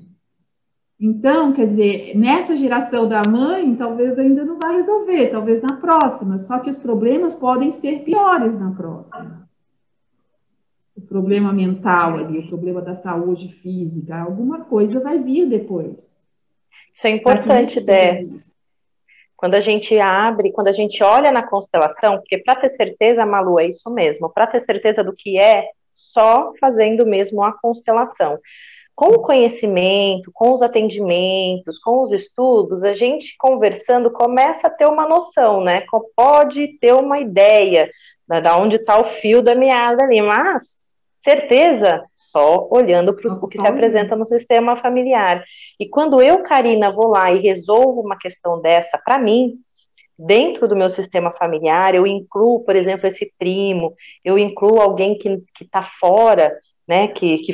[1.00, 6.38] Então, quer dizer, nessa geração da mãe, talvez ainda não vai resolver, talvez na próxima,
[6.38, 9.48] só que os problemas podem ser piores na próxima.
[10.96, 16.16] O problema mental ali, o problema da saúde física, alguma coisa vai vir depois.
[16.92, 18.26] Isso é importante, Dé.
[19.36, 23.60] Quando a gente abre, quando a gente olha na constelação, porque para ter certeza, Malu,
[23.60, 28.40] é isso mesmo, para ter certeza do que é, só fazendo mesmo a constelação
[28.98, 34.86] com o conhecimento, com os atendimentos, com os estudos, a gente conversando começa a ter
[34.86, 35.84] uma noção, né?
[36.16, 37.88] Pode ter uma ideia
[38.28, 40.80] né, da onde está o fio da meada ali, mas
[41.14, 45.44] certeza só olhando para o que se apresenta no sistema familiar.
[45.78, 49.60] E quando eu, Karina, vou lá e resolvo uma questão dessa para mim,
[50.18, 55.40] dentro do meu sistema familiar, eu incluo, por exemplo, esse primo, eu incluo alguém que
[55.62, 56.52] está fora,
[56.88, 57.52] né, que, que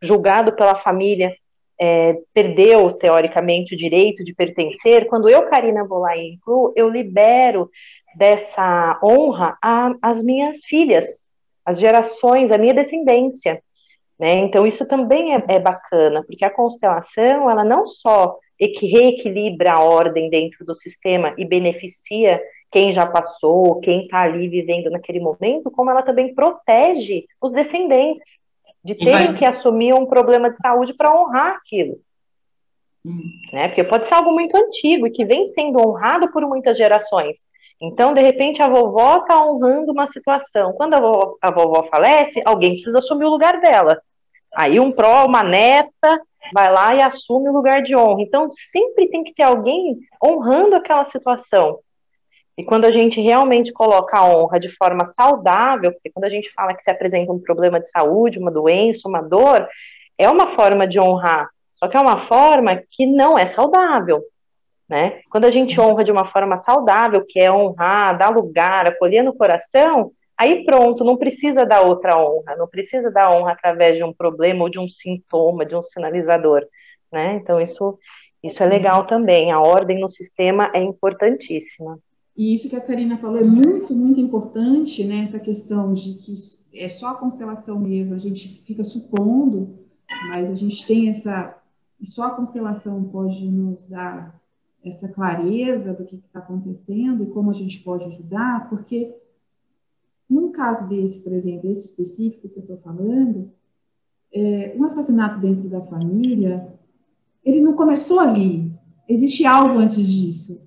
[0.00, 1.36] julgado pela família
[1.78, 6.88] é, perdeu, teoricamente, o direito de pertencer, quando eu, Karina, vou lá e incluo, eu
[6.88, 7.68] libero
[8.16, 9.58] dessa honra
[10.00, 11.26] às minhas filhas,
[11.64, 13.62] as gerações, a minha descendência.
[14.18, 14.34] Né?
[14.36, 20.30] Então, isso também é, é bacana, porque a constelação, ela não só reequilibra a ordem
[20.30, 25.90] dentro do sistema e beneficia quem já passou, quem está ali vivendo naquele momento, como
[25.90, 28.41] ela também protege os descendentes
[28.84, 29.34] de terem vai...
[29.34, 31.98] que assumir um problema de saúde para honrar aquilo.
[33.04, 33.20] Hum.
[33.52, 33.68] Né?
[33.68, 37.40] Porque pode ser algo muito antigo e que vem sendo honrado por muitas gerações.
[37.80, 40.72] Então, de repente, a vovó está honrando uma situação.
[40.74, 44.00] Quando a vovó, a vovó falece, alguém precisa assumir o lugar dela.
[44.54, 46.20] Aí um pró, uma neta,
[46.54, 48.22] vai lá e assume o lugar de honra.
[48.22, 51.80] Então, sempre tem que ter alguém honrando aquela situação.
[52.62, 56.52] E quando a gente realmente coloca a honra de forma saudável, porque quando a gente
[56.52, 59.66] fala que se apresenta um problema de saúde, uma doença, uma dor,
[60.16, 61.50] é uma forma de honrar.
[61.74, 64.22] Só que é uma forma que não é saudável.
[64.88, 65.22] Né?
[65.28, 69.34] Quando a gente honra de uma forma saudável, que é honrar, dar lugar, acolher no
[69.34, 74.12] coração, aí pronto, não precisa dar outra honra, não precisa dar honra através de um
[74.12, 76.64] problema ou de um sintoma, de um sinalizador,
[77.10, 77.40] né?
[77.42, 77.98] Então isso
[78.40, 79.52] isso é legal também.
[79.52, 81.98] A ordem no sistema é importantíssima.
[82.36, 85.20] E isso que a Karina falou é muito, muito importante, né?
[85.20, 86.32] Essa questão de que
[86.72, 89.78] é só a constelação mesmo, a gente fica supondo,
[90.28, 91.58] mas a gente tem essa.
[92.02, 94.40] Só a constelação pode nos dar
[94.84, 99.14] essa clareza do que está acontecendo e como a gente pode ajudar, porque
[100.28, 103.52] num caso desse, por exemplo, esse específico que eu estou falando,
[104.32, 106.74] é, um assassinato dentro da família,
[107.44, 108.72] ele não começou ali.
[109.08, 110.66] Existe algo antes disso.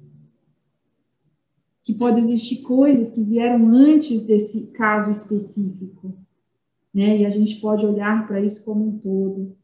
[1.85, 6.13] Que pode existir coisas que vieram antes desse caso específico.
[6.93, 7.19] Né?
[7.19, 9.55] E a gente pode olhar para isso como um todo,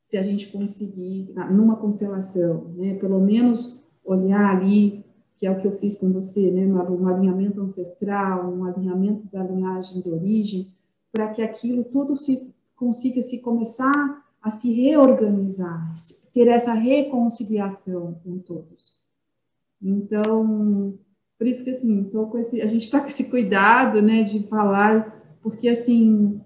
[0.00, 2.94] se a gente conseguir, numa constelação, né?
[2.94, 5.04] pelo menos olhar ali,
[5.36, 9.42] que é o que eu fiz com você, né, um alinhamento ancestral, um alinhamento da
[9.42, 10.72] linhagem de origem,
[11.12, 15.92] para que aquilo tudo se consiga se começar a se reorganizar,
[16.32, 19.02] ter essa reconciliação com todos.
[19.82, 20.98] Então,
[21.44, 24.48] por isso que assim, tô com esse, a gente está com esse cuidado, né, de
[24.48, 26.40] falar, porque assim,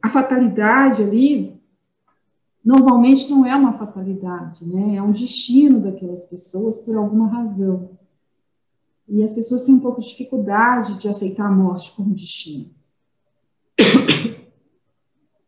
[0.00, 1.60] a fatalidade ali
[2.64, 4.94] normalmente não é uma fatalidade, né?
[4.94, 7.98] É um destino daquelas pessoas por alguma razão.
[9.08, 12.70] E as pessoas têm um pouco de dificuldade de aceitar a morte como destino.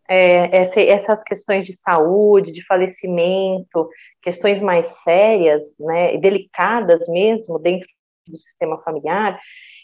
[0.09, 3.89] É, essa, essas questões de saúde, de falecimento,
[4.21, 7.89] questões mais sérias, né, delicadas mesmo dentro
[8.33, 9.39] do sistema familiar,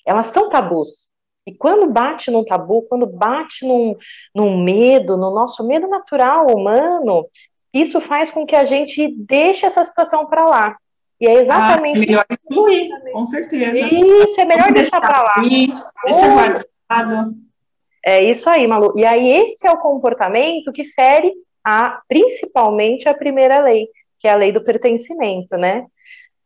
[0.04, 1.08] elas são tabus.
[1.46, 3.96] E quando bate num tabu, quando bate num,
[4.34, 7.26] num medo, no nosso medo natural humano,
[7.72, 10.76] isso faz com que a gente deixe essa situação para lá.
[11.20, 12.00] E é exatamente.
[12.00, 13.78] Ah, é melhor excluir, com certeza.
[13.78, 15.34] Isso, é melhor deixar, deixar para lá.
[16.04, 17.34] deixa guardado.
[18.04, 18.92] É isso aí, Malu.
[18.96, 21.32] E aí, esse é o comportamento que fere
[21.64, 23.88] a, principalmente a primeira lei,
[24.20, 25.86] que é a lei do pertencimento, né?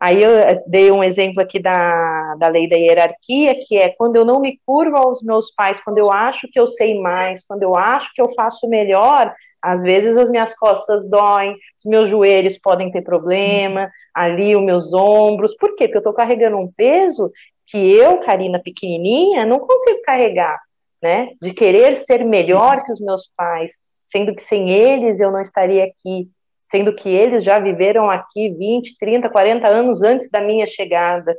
[0.03, 4.17] Aí eu eh, dei um exemplo aqui da, da lei da hierarquia, que é quando
[4.17, 7.63] eu não me curvo aos meus pais, quando eu acho que eu sei mais, quando
[7.63, 12.59] eu acho que eu faço melhor, às vezes as minhas costas doem, os meus joelhos
[12.59, 15.55] podem ter problema, ali os meus ombros.
[15.55, 15.85] Por quê?
[15.85, 17.31] Porque eu estou carregando um peso
[17.69, 20.59] que eu, Karina, pequenininha, não consigo carregar,
[21.01, 21.29] né?
[21.41, 25.85] De querer ser melhor que os meus pais, sendo que sem eles eu não estaria
[25.85, 26.29] aqui
[26.73, 31.37] sendo que eles já viveram aqui 20, 30, 40 anos antes da minha chegada,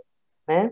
[0.48, 0.70] né?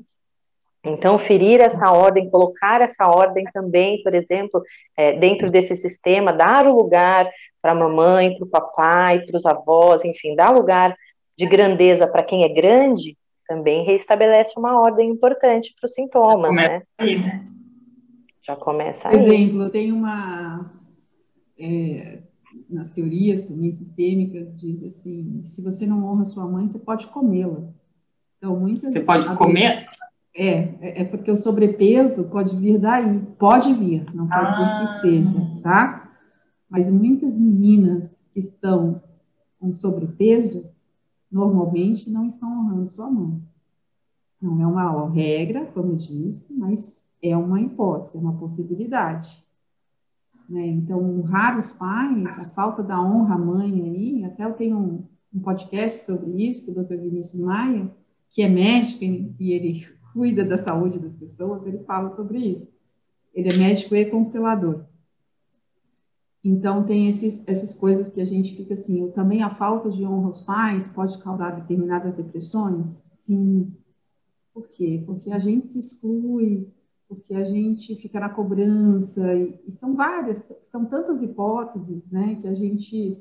[0.84, 4.62] Então, ferir essa ordem, colocar essa ordem também, por exemplo,
[4.95, 7.28] é, dentro desse sistema, dar o lugar
[7.59, 10.95] para a mamãe, para o papai, para os avós, enfim, dar lugar
[11.36, 16.84] de grandeza para quem é grande, também reestabelece uma ordem importante para os sintomas, né?
[16.99, 17.47] Aí, né?
[18.43, 19.18] Já começa aí.
[19.18, 20.72] Por exemplo, eu tenho uma.
[21.59, 22.20] É,
[22.72, 27.63] nas teorias também sistêmicas, diz assim: se você não honra sua mãe, você pode comê-la.
[28.38, 28.91] Então, muitas.
[28.91, 29.86] Você pode comer?
[30.34, 33.19] É, é, é, porque o sobrepeso pode vir daí.
[33.38, 34.78] Pode vir, não pode ah.
[34.80, 36.09] que esteja, tá?
[36.69, 39.01] Mas muitas meninas que estão
[39.59, 40.72] com sobrepeso,
[41.32, 43.41] normalmente não estão honrando sua mãe.
[44.41, 49.30] Não é uma regra, como eu disse, mas é uma hipótese, é uma possibilidade.
[50.49, 50.67] Né?
[50.67, 51.21] Então,
[51.57, 56.05] os pais, a falta da honra à mãe aí, até eu tenho um, um podcast
[56.05, 56.97] sobre isso, do Dr.
[56.97, 57.89] Vinícius Maia,
[58.29, 59.03] que é médico
[59.39, 62.67] e ele cuida da saúde das pessoas, ele fala sobre isso.
[63.33, 64.85] Ele é médico e constelador.
[66.43, 70.25] Então, tem esses, essas coisas que a gente fica assim, também a falta de honra
[70.25, 73.03] aos pais pode causar determinadas depressões?
[73.17, 73.71] Sim.
[74.53, 75.03] Por quê?
[75.05, 76.67] Porque a gente se exclui,
[77.12, 80.41] porque a gente fica na cobrança, e, e são várias,
[80.72, 83.18] são tantas hipóteses, né, que a gente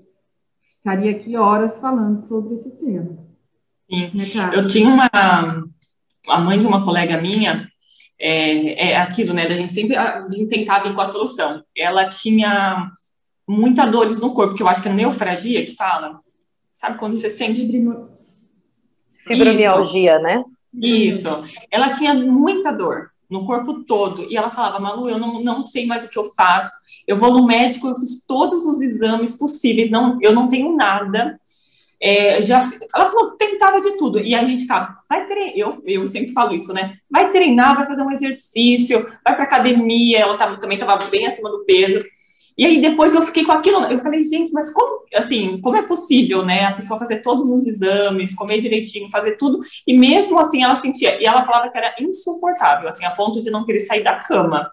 [0.76, 3.18] ficaria aqui horas falando sobre esse tema.
[3.90, 4.12] Sim.
[4.14, 5.10] Né, Eu tinha uma,
[6.28, 7.68] a mãe de uma colega minha,
[8.16, 9.96] é, é aquilo, né, da gente sempre
[10.48, 11.64] tentar vir com a solução.
[11.76, 12.92] Ela tinha
[13.44, 16.20] muita dores no corpo, que eu acho que é neufragia que fala.
[16.70, 17.66] Sabe quando você sente...
[19.26, 20.22] Fibromialgia, Isso.
[20.22, 20.44] né?
[20.74, 21.28] Isso.
[21.72, 24.26] Ela tinha muita dor no corpo todo.
[24.28, 26.76] E ela falava, Malu, eu não, não sei mais o que eu faço.
[27.06, 31.40] Eu vou no médico, eu fiz todos os exames possíveis, não, eu não tenho nada.
[32.02, 34.20] É, já, ela falou, tentava de tudo.
[34.20, 36.96] E a gente ficava, vai treinar, eu, eu sempre falo isso, né?
[37.10, 40.20] Vai treinar, vai fazer um exercício, vai para academia.
[40.20, 42.02] Ela tava, também estava bem acima do peso.
[42.56, 45.82] E aí depois eu fiquei com aquilo, eu falei, gente, mas como, assim, como é
[45.82, 50.62] possível, né, a pessoa fazer todos os exames, comer direitinho, fazer tudo, e mesmo assim
[50.62, 54.04] ela sentia, e ela falava que era insuportável, assim, a ponto de não querer sair
[54.04, 54.70] da cama.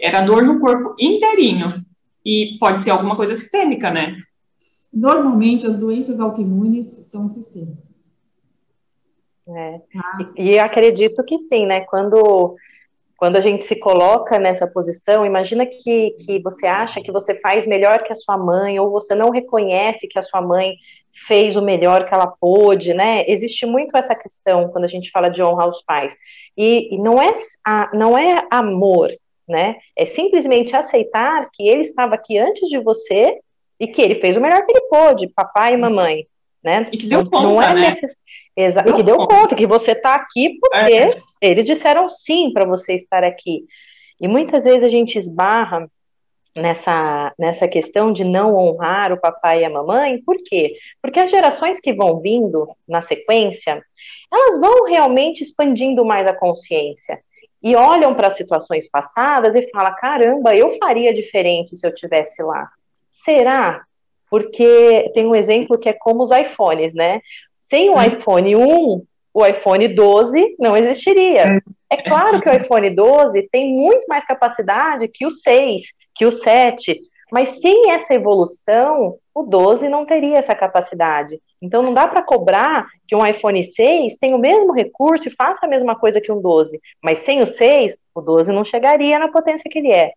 [0.00, 1.84] Era dor no corpo inteirinho.
[2.24, 4.16] E pode ser alguma coisa sistêmica, né?
[4.92, 7.84] Normalmente as doenças autoimunes são sistêmicas.
[9.46, 9.80] É.
[9.96, 10.18] Ah.
[10.36, 11.82] E, e acredito que sim, né?
[11.82, 12.56] Quando
[13.24, 17.66] quando a gente se coloca nessa posição, imagina que, que você acha que você faz
[17.66, 20.74] melhor que a sua mãe, ou você não reconhece que a sua mãe
[21.26, 23.24] fez o melhor que ela pôde, né?
[23.26, 26.14] Existe muito essa questão quando a gente fala de honrar os pais.
[26.54, 27.32] E, e não, é,
[27.94, 29.10] não é amor,
[29.48, 29.76] né?
[29.96, 33.38] É simplesmente aceitar que ele estava aqui antes de você
[33.80, 36.26] e que ele fez o melhor que ele pôde, papai e mamãe,
[36.64, 36.86] né?
[36.92, 37.90] E que deu conta, não é né?
[37.90, 38.16] Necess...
[38.56, 41.20] Exa e que deu conta que você está aqui porque é.
[41.40, 43.64] eles disseram sim para você estar aqui.
[44.20, 45.88] E muitas vezes a gente esbarra
[46.56, 50.76] nessa, nessa questão de não honrar o papai e a mamãe, por quê?
[51.02, 53.82] Porque as gerações que vão vindo na sequência,
[54.32, 57.20] elas vão realmente expandindo mais a consciência
[57.62, 62.68] e olham para situações passadas e falam: caramba, eu faria diferente se eu tivesse lá.
[63.08, 63.82] Será?
[64.34, 67.20] Porque tem um exemplo que é como os iPhones, né?
[67.56, 71.62] Sem o iPhone 1, o iPhone 12 não existiria.
[71.88, 75.82] É claro que o iPhone 12 tem muito mais capacidade que o 6,
[76.16, 81.40] que o 7, mas sem essa evolução, o 12 não teria essa capacidade.
[81.62, 85.64] Então não dá para cobrar que um iPhone 6 tenha o mesmo recurso e faça
[85.64, 89.28] a mesma coisa que um 12, mas sem o 6, o 12 não chegaria na
[89.28, 90.10] potência que ele é.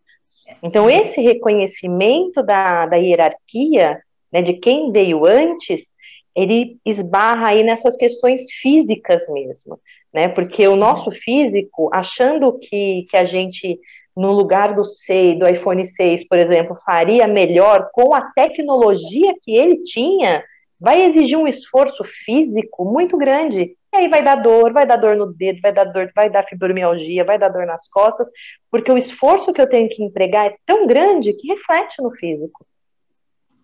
[0.64, 4.02] Então esse reconhecimento da, da hierarquia,
[4.32, 5.94] né, de quem veio antes,
[6.36, 9.80] ele esbarra aí nessas questões físicas mesmo,
[10.14, 10.28] né?
[10.28, 13.80] Porque o nosso físico, achando que, que a gente,
[14.16, 19.56] no lugar do 6, do iPhone 6, por exemplo, faria melhor com a tecnologia que
[19.56, 20.44] ele tinha,
[20.80, 23.76] vai exigir um esforço físico muito grande.
[23.92, 26.44] E aí vai dar dor, vai dar dor no dedo, vai dar dor, vai dar
[26.44, 28.30] fibromialgia, vai dar dor nas costas,
[28.70, 32.64] porque o esforço que eu tenho que empregar é tão grande que reflete no físico.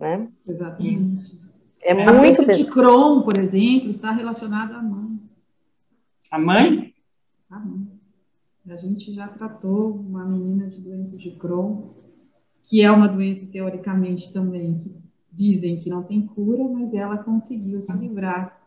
[0.04, 0.28] Né?
[0.46, 1.40] Exatamente.
[1.82, 5.18] É a muito doença de Crohn, por exemplo, está relacionada à mãe.
[6.30, 6.94] A mãe?
[7.50, 7.88] A mãe.
[8.70, 11.90] A gente já tratou uma menina de doença de Crohn,
[12.64, 14.94] que é uma doença teoricamente também que
[15.32, 18.62] dizem que não tem cura, mas ela conseguiu se livrar,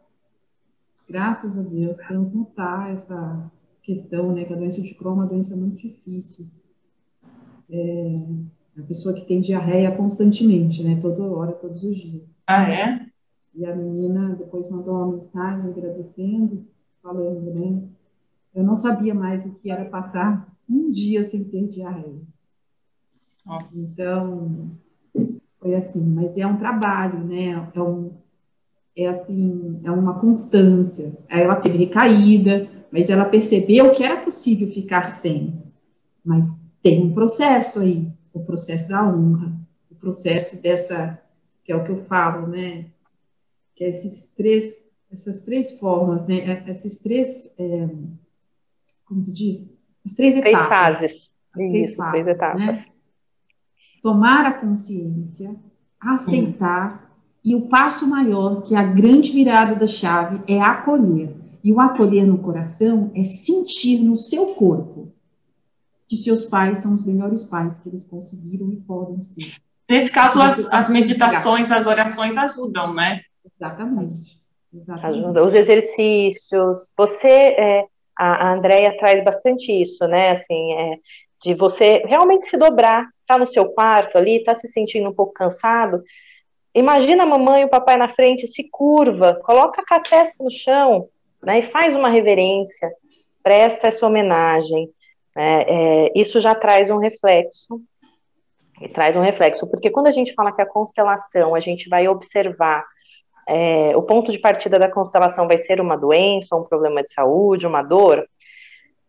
[1.06, 5.54] graças a Deus, transmutar essa questão, né, que a doença de Crohn é uma doença
[5.54, 6.46] muito difícil.
[7.68, 8.20] É,
[8.78, 12.22] a pessoa que tem diarreia constantemente, né, toda hora, todos os dias.
[12.46, 13.06] Ah, é?
[13.54, 16.66] E a menina depois mandou uma mensagem agradecendo,
[17.02, 17.82] falando, né?
[18.54, 22.20] Eu não sabia mais o que era passar um dia sem ter diarreia.
[23.44, 23.78] Nossa.
[23.78, 24.70] Então,
[25.60, 27.70] foi assim, mas é um trabalho, né?
[27.74, 28.12] É, um,
[28.96, 31.16] é assim, é uma constância.
[31.28, 35.62] Aí ela teve recaída, mas ela percebeu que era possível ficar sem.
[36.24, 39.52] Mas tem um processo aí, o processo da honra,
[39.90, 41.20] o processo dessa
[41.66, 42.86] que é o que eu falo, né?
[43.74, 46.38] Que é esses três, essas três formas, né?
[46.38, 47.88] É, esses três, é,
[49.04, 49.68] como se diz?
[50.04, 50.52] As três etapas.
[50.52, 51.34] Três fases.
[51.52, 52.86] As três Isso, fases, três etapas.
[52.86, 52.92] Né?
[54.00, 55.56] Tomar a consciência,
[56.00, 57.40] aceitar, hum.
[57.44, 61.34] e o passo maior, que é a grande virada da chave, é acolher.
[61.64, 65.12] E o acolher no coração é sentir no seu corpo.
[66.08, 69.56] Que seus pais são os melhores pais que eles conseguiram e podem ser.
[69.88, 73.20] Nesse caso, as, as meditações, as orações ajudam, né?
[73.58, 74.36] Exatamente.
[74.74, 75.20] Exatamente.
[75.20, 75.44] Ajuda.
[75.44, 76.92] Os exercícios.
[76.96, 77.86] Você, é,
[78.16, 80.30] a, a Andrea traz bastante isso, né?
[80.30, 80.98] Assim, é,
[81.42, 85.32] de você realmente se dobrar, tá no seu quarto ali, tá se sentindo um pouco
[85.32, 86.02] cansado.
[86.74, 91.08] Imagina a mamãe e o papai na frente, se curva, coloca a testa no chão,
[91.42, 91.60] né?
[91.60, 92.90] E faz uma reverência,
[93.42, 94.90] presta essa homenagem.
[95.36, 97.80] É, é, isso já traz um reflexo
[98.92, 102.84] traz um reflexo, porque quando a gente fala que a constelação, a gente vai observar
[103.48, 107.66] é, o ponto de partida da constelação vai ser uma doença, um problema de saúde,
[107.66, 108.26] uma dor,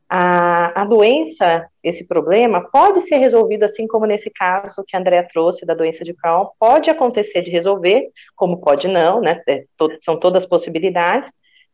[0.09, 5.28] a, a doença, esse problema, pode ser resolvido assim como nesse caso que a Andrea
[5.28, 9.41] trouxe da doença de Crohn, pode acontecer de resolver, como pode não, né?
[9.47, 11.30] É, to, são todas possibilidades,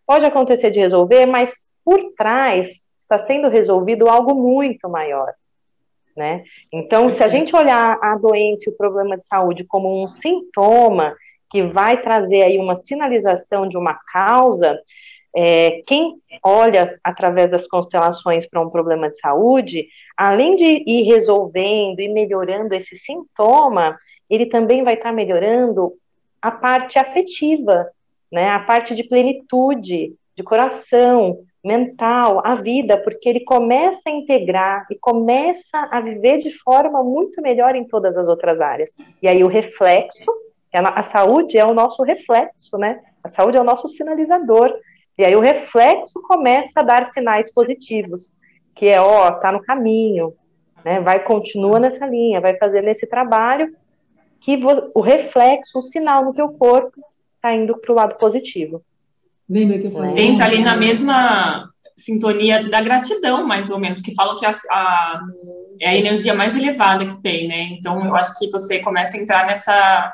[0.07, 5.33] pode acontecer de resolver, mas por trás está sendo resolvido algo muito maior.
[6.15, 6.43] Né?
[6.71, 11.15] Então, se a gente olhar a doença e o problema de saúde como um sintoma
[11.49, 14.79] que vai trazer aí uma sinalização de uma causa,
[15.35, 21.99] é, quem olha através das constelações para um problema de saúde, além de ir resolvendo
[21.99, 23.97] e melhorando esse sintoma,
[24.29, 25.93] ele também vai estar tá melhorando
[26.41, 27.87] a parte afetiva,
[28.31, 34.85] né, a parte de plenitude, de coração, mental, a vida, porque ele começa a integrar
[34.91, 38.93] e começa a viver de forma muito melhor em todas as outras áreas.
[39.21, 40.29] E aí o reflexo,
[40.73, 42.99] a saúde é o nosso reflexo, né?
[43.23, 44.75] A saúde é o nosso sinalizador.
[45.17, 48.35] E aí o reflexo começa a dar sinais positivos,
[48.75, 50.33] que é, ó, tá no caminho,
[50.83, 50.99] né?
[50.99, 53.73] Vai continua nessa linha, vai fazer nesse trabalho
[54.41, 54.59] que
[54.93, 57.01] o reflexo, o sinal no teu corpo
[57.35, 58.83] está indo para o lado positivo.
[59.49, 60.25] Lembra que eu falei?
[60.25, 65.21] Entra ali na mesma sintonia da gratidão, mais ou menos, que falam que a, a,
[65.79, 67.63] é a energia mais elevada que tem, né?
[67.71, 70.13] Então, eu acho que você começa a entrar nessa,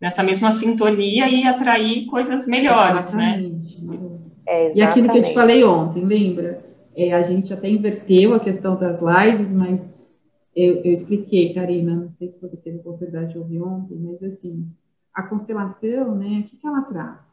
[0.00, 3.38] nessa mesma sintonia e atrair coisas melhores, né?
[3.38, 3.80] exatamente.
[3.82, 3.98] né?
[4.46, 6.64] É, e aquilo que eu te falei ontem, lembra?
[6.96, 9.80] É, a gente até inverteu a questão das lives, mas
[10.56, 14.66] eu, eu expliquei, Karina, não sei se você teve oportunidade de ouvir ontem, mas assim,
[15.14, 17.27] a constelação, né, o que, que ela traz?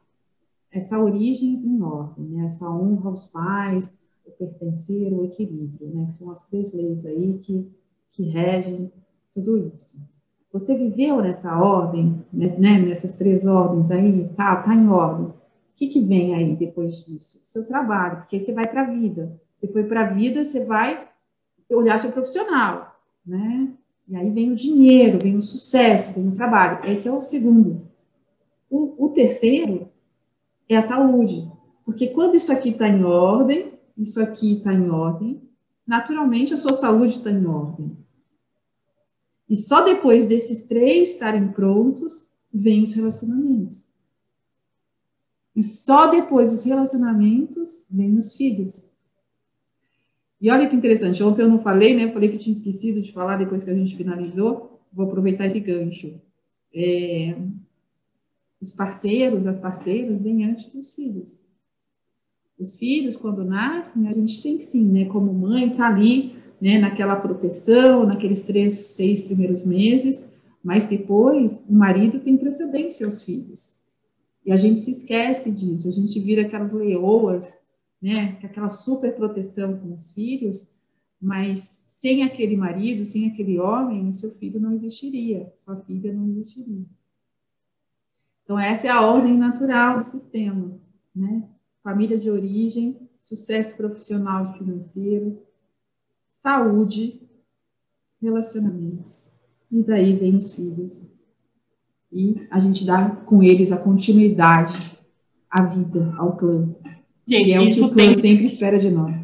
[0.76, 2.46] Essa origem em ordem, né?
[2.46, 3.90] essa honra aos pais,
[4.26, 6.06] o pertencer, o equilíbrio, né?
[6.08, 7.72] que são as três leis aí que,
[8.12, 8.92] que regem
[9.34, 9.98] tudo isso.
[10.52, 12.78] Você viveu nessa ordem, né?
[12.80, 15.28] nessas três ordens aí, tá, tá em ordem.
[15.28, 15.34] O
[15.76, 17.40] que, que vem aí depois disso?
[17.46, 19.40] Seu trabalho, porque você vai para a vida.
[19.54, 21.08] Você foi para a vida, você vai
[21.70, 23.72] olhar seu profissional, né?
[24.08, 26.90] E aí vem o dinheiro, vem o sucesso, vem o trabalho.
[26.90, 27.82] Esse é o segundo.
[28.70, 29.90] O, o terceiro
[30.68, 31.50] é a saúde.
[31.86, 35.42] Porque quando isso aqui está em ordem, isso aqui está em ordem,
[35.86, 37.96] naturalmente a sua saúde está em ordem.
[39.50, 43.88] E só depois desses três estarem prontos, vem os relacionamentos.
[45.56, 48.90] E só depois dos relacionamentos, vem os filhos.
[50.42, 52.12] E olha que interessante, ontem eu não falei, né?
[52.12, 54.82] falei que eu tinha esquecido de falar depois que a gente finalizou.
[54.92, 56.20] Vou aproveitar esse gancho.
[56.74, 57.38] É,
[58.66, 61.40] os parceiros, as parceiras, vêm antes dos filhos.
[62.58, 66.36] Os filhos, quando nascem, a gente tem que sim, né, como mãe, estar tá ali,
[66.60, 70.26] né, naquela proteção, naqueles três, seis primeiros meses,
[70.64, 73.76] mas depois o marido tem precedência aos filhos.
[74.44, 77.56] E a gente se esquece disso, a gente vira aquelas leoas,
[78.02, 80.68] né, aquela super proteção com os filhos,
[81.22, 86.28] mas sem aquele marido, sem aquele homem, o seu filho não existiria, sua filha não
[86.30, 86.86] existiria.
[88.46, 90.80] Então, essa é a ordem natural do sistema,
[91.16, 91.44] né?
[91.84, 95.42] Família de origem, sucesso profissional e financeiro,
[96.30, 97.22] saúde,
[98.22, 99.30] relacionamentos.
[99.72, 101.04] E daí vem os filhos.
[102.12, 104.96] E a gente dá com eles a continuidade
[105.50, 106.70] à vida, ao clã.
[107.28, 108.14] Gente, e é isso o que o clã tem...
[108.14, 109.20] sempre espera de nós.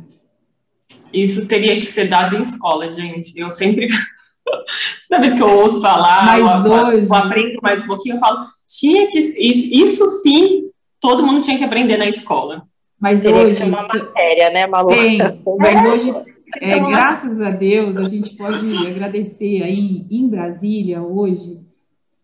[1.13, 3.37] Isso teria que ser dado em escola, gente.
[3.39, 3.87] Eu sempre
[5.07, 7.07] Toda vez que eu ouço falar, Mas eu, hoje...
[7.07, 8.47] eu aprendo mais um pouquinho, eu falo,
[8.79, 9.19] tinha que.
[9.19, 10.69] Isso, isso sim,
[10.99, 12.63] todo mundo tinha que aprender na escola.
[12.99, 13.63] Mas Teria hoje.
[13.63, 14.89] uma matéria, né, Malu?
[14.89, 15.17] Tem,
[15.57, 16.13] mas hoje,
[16.61, 21.59] é, graças a Deus, a gente pode agradecer aí em Brasília, hoje,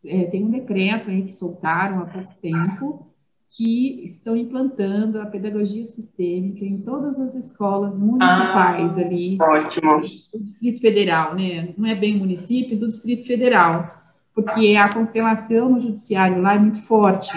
[0.06, 3.08] é, tem um decreto aí que soltaram há pouco tempo,
[3.50, 9.38] que estão implantando a pedagogia sistêmica em todas as escolas municipais ah, ali.
[9.41, 10.02] Ótimo.
[10.32, 11.74] Do Distrito Federal, né?
[11.76, 13.97] Não é bem município, do Distrito Federal,
[14.38, 17.36] porque a constelação no judiciário lá é muito forte.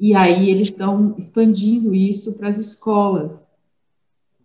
[0.00, 3.46] E aí eles estão expandindo isso para as escolas.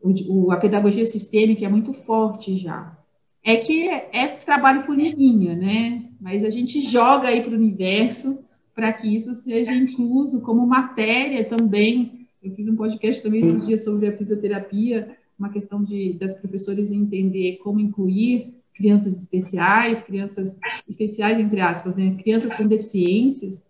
[0.04, 2.98] o, a pedagogia sistêmica é muito forte já.
[3.42, 6.04] É que é, é trabalho formiguinha, né?
[6.20, 8.40] Mas a gente joga aí para o universo
[8.76, 12.28] para que isso seja incluso como matéria também.
[12.44, 16.92] Eu fiz um podcast também esses dias sobre a fisioterapia, uma questão de das professores
[16.92, 20.56] entender como incluir crianças especiais, crianças
[20.88, 22.16] especiais entre aspas, né?
[22.22, 23.68] Crianças com deficiências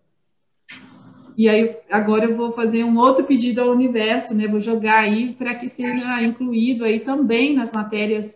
[1.38, 4.48] e aí, agora eu vou fazer um outro pedido ao universo, né?
[4.48, 8.36] Vou jogar aí para que seja incluído aí também nas matérias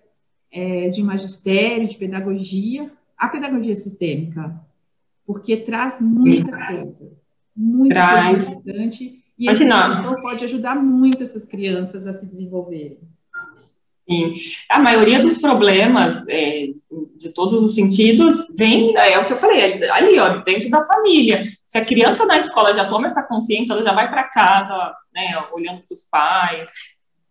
[0.51, 4.53] é, de magistério, de pedagogia, a pedagogia sistêmica,
[5.26, 7.11] porque traz muita coisa,
[7.55, 8.28] muita traz.
[8.28, 9.24] coisa importante.
[9.36, 12.99] E esse professor pode ajudar muito essas crianças a se desenvolverem.
[14.12, 14.34] Sim,
[14.70, 16.68] a maioria dos problemas, é,
[17.16, 20.86] de todos os sentidos, vem, é o que eu falei, é ali, ó, dentro da
[20.86, 21.45] família.
[21.66, 25.41] Se a criança na escola já toma essa consciência, ela já vai para casa, né,
[25.53, 26.70] olhando para os pais.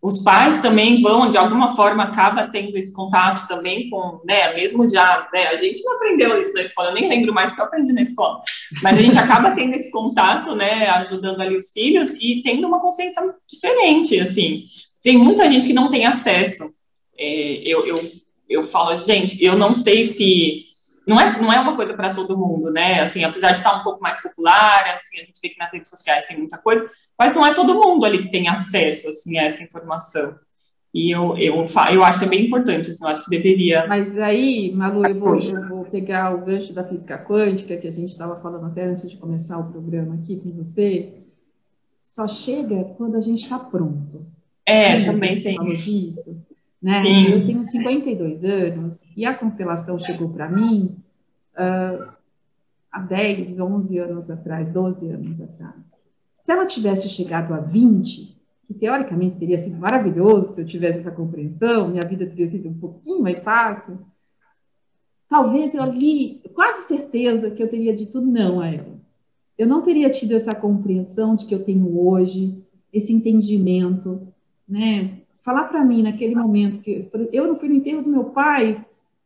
[0.01, 4.89] Os pais também vão, de alguma forma, acaba tendo esse contato também com, né, mesmo
[4.89, 7.65] já, né, a gente não aprendeu isso na escola, eu nem lembro mais que eu
[7.65, 8.41] aprendi na escola,
[8.81, 12.81] mas a gente acaba tendo esse contato, né, ajudando ali os filhos e tendo uma
[12.81, 14.63] consciência diferente, assim.
[15.01, 16.71] Tem muita gente que não tem acesso.
[17.17, 18.11] É, eu, eu,
[18.49, 20.65] eu falo, gente, eu não sei se
[21.07, 23.01] não é, não é uma coisa para todo mundo, né?
[23.01, 25.89] Assim, apesar de estar um pouco mais popular, assim, a gente vê que nas redes
[25.89, 29.43] sociais tem muita coisa, mas não é todo mundo ali que tem acesso, assim, a
[29.43, 30.35] essa informação.
[30.93, 33.87] E eu, eu, eu acho que é bem importante, assim, eu acho que deveria.
[33.87, 37.91] Mas aí, Malu, eu vou, eu vou pegar o gancho da física quântica, que a
[37.91, 41.13] gente estava falando até antes de começar o programa aqui com você.
[41.97, 44.25] Só chega quando a gente está pronto.
[44.65, 45.59] É, também tem.
[45.59, 46.37] Disso?
[46.81, 47.03] Né?
[47.29, 50.95] Eu tenho 52 anos e a constelação chegou para mim
[51.53, 52.11] uh,
[52.91, 55.75] há 10, 11 anos atrás, 12 anos atrás.
[56.39, 58.35] Se ela tivesse chegado a 20,
[58.67, 62.73] que teoricamente teria sido maravilhoso se eu tivesse essa compreensão, minha vida teria sido um
[62.73, 63.99] pouquinho mais fácil,
[65.29, 68.99] talvez eu ali, quase certeza que eu teria dito não a ela.
[69.55, 72.57] Eu não teria tido essa compreensão de que eu tenho hoje,
[72.91, 74.30] esse entendimento,
[74.71, 75.21] né?
[75.41, 78.83] falar para mim naquele momento que eu não fui no enterro do meu pai,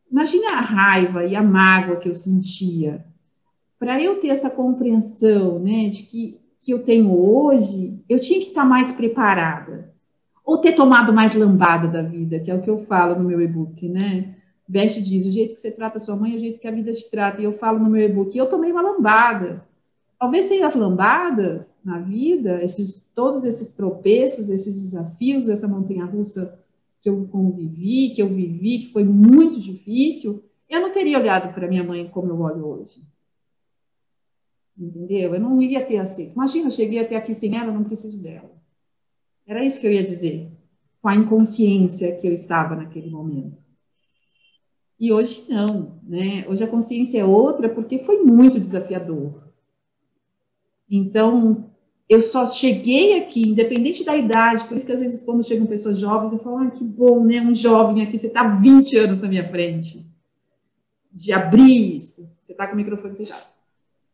[0.09, 3.05] imagine a raiva e a mágoa que eu sentia.
[3.77, 8.47] Para eu ter essa compreensão, né, de que, que eu tenho hoje, eu tinha que
[8.47, 9.93] estar tá mais preparada.
[10.45, 13.41] Ou ter tomado mais lambada da vida, que é o que eu falo no meu
[13.41, 14.35] e-book, né?
[14.67, 16.93] Best diz, o jeito que você trata sua mãe é o jeito que a vida
[16.93, 17.41] te trata.
[17.41, 19.65] E eu falo no meu e-book, eu tomei uma lambada.
[20.19, 26.59] Talvez sem as lambadas na vida, esses, todos esses tropeços, esses desafios, essa montanha-russa
[26.99, 31.67] que eu convivi, que eu vivi, que foi muito difícil, eu não teria olhado para
[31.67, 33.05] minha mãe como eu olho hoje.
[34.75, 35.35] Entendeu?
[35.35, 36.33] Eu não iria ter aceito.
[36.33, 38.51] Imagina, eu cheguei até aqui sem ela, não preciso dela.
[39.45, 40.51] Era isso que eu ia dizer,
[40.99, 43.63] com a inconsciência que eu estava naquele momento.
[44.99, 46.47] E hoje não, né?
[46.47, 49.43] Hoje a consciência é outra porque foi muito desafiador.
[50.89, 51.69] Então,
[52.07, 55.97] eu só cheguei aqui, independente da idade, por isso que às vezes quando chegam pessoas
[55.97, 57.41] jovens, eu falo, ah, que bom, né?
[57.41, 60.05] Um jovem aqui, você está 20 anos na minha frente.
[61.11, 62.29] De abrir isso.
[62.41, 63.45] Você está com o microfone fechado.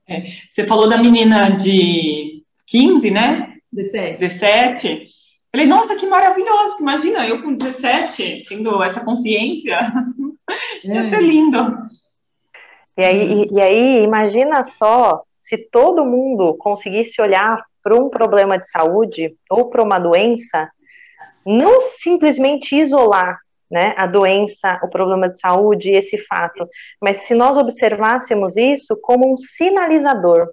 [0.08, 3.58] É, você falou da menina de 15, né?
[3.74, 4.20] 17.
[4.20, 5.08] 17.
[5.52, 6.78] Falei, nossa, que maravilhoso.
[6.80, 9.80] Imagina, eu com 17, tendo essa consciência.
[10.86, 10.88] É.
[10.96, 11.58] Ia ser lindo.
[12.98, 18.58] E aí, e, e aí, imagina só se todo mundo conseguisse olhar para um problema
[18.58, 20.70] de saúde ou para uma doença,
[21.46, 26.68] não simplesmente isolar né, a doença, o problema de saúde, esse fato,
[27.02, 30.50] mas se nós observássemos isso como um sinalizador.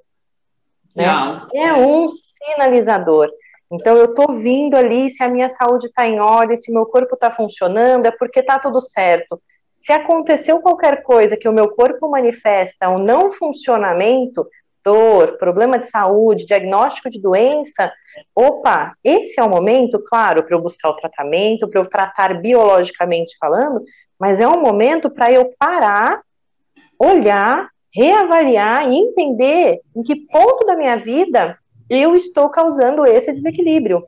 [0.94, 1.04] Né?
[1.52, 3.28] É um sinalizador.
[3.70, 7.14] Então, eu estou vindo ali, se a minha saúde está em ordem, se meu corpo
[7.14, 9.40] está funcionando, é porque está tudo certo.
[9.74, 14.46] Se aconteceu qualquer coisa que o meu corpo manifesta um não funcionamento,
[14.88, 17.92] dor, problema de saúde, diagnóstico de doença,
[18.34, 23.36] opa, esse é o momento, claro, para eu buscar o tratamento, para eu tratar biologicamente
[23.38, 23.82] falando,
[24.18, 26.22] mas é um momento para eu parar,
[26.98, 31.58] olhar, reavaliar e entender em que ponto da minha vida
[31.90, 34.06] eu estou causando esse desequilíbrio.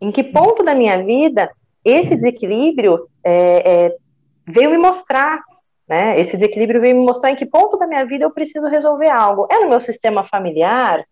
[0.00, 1.50] Em que ponto da minha vida
[1.84, 3.96] esse desequilíbrio é, é,
[4.46, 5.42] veio me mostrar
[5.88, 6.18] né?
[6.18, 9.46] Esse desequilíbrio veio me mostrar em que ponto da minha vida eu preciso resolver algo.
[9.50, 11.04] É no meu sistema familiar?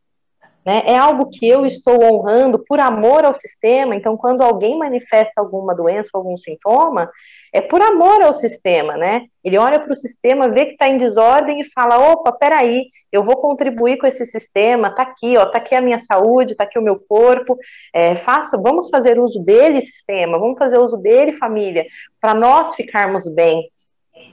[0.65, 0.83] Né?
[0.87, 3.95] É algo que eu estou honrando por amor ao sistema.
[3.95, 7.11] Então, quando alguém manifesta alguma doença, algum sintoma,
[7.53, 9.27] é por amor ao sistema, né?
[9.45, 13.23] Ele olha para o sistema, vê que está em desordem e fala: opa, peraí, eu
[13.23, 16.79] vou contribuir com esse sistema, tá aqui, ó, tá aqui a minha saúde, tá aqui
[16.79, 17.59] o meu corpo,
[17.93, 21.85] é, faça, vamos fazer uso dele, sistema, vamos fazer uso dele, família,
[22.19, 23.71] para nós ficarmos bem,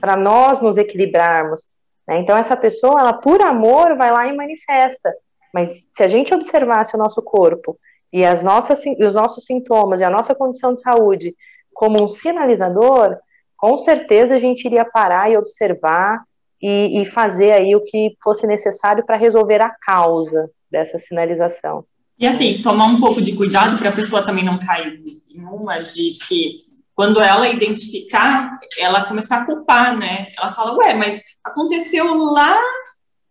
[0.00, 1.68] para nós nos equilibrarmos.
[2.06, 2.18] Né?
[2.18, 5.12] Então, essa pessoa, ela, por amor, vai lá e manifesta.
[5.52, 7.78] Mas se a gente observasse o nosso corpo
[8.12, 11.34] e as nossas, os nossos sintomas e a nossa condição de saúde
[11.72, 13.16] como um sinalizador,
[13.56, 16.22] com certeza a gente iria parar e observar
[16.60, 21.84] e, e fazer aí o que fosse necessário para resolver a causa dessa sinalização.
[22.18, 25.02] E assim, tomar um pouco de cuidado para a pessoa também não cair
[25.34, 26.69] em uma de que
[27.00, 30.26] quando ela identificar, ela começar a culpar, né?
[30.36, 32.60] Ela fala, ué, mas aconteceu lá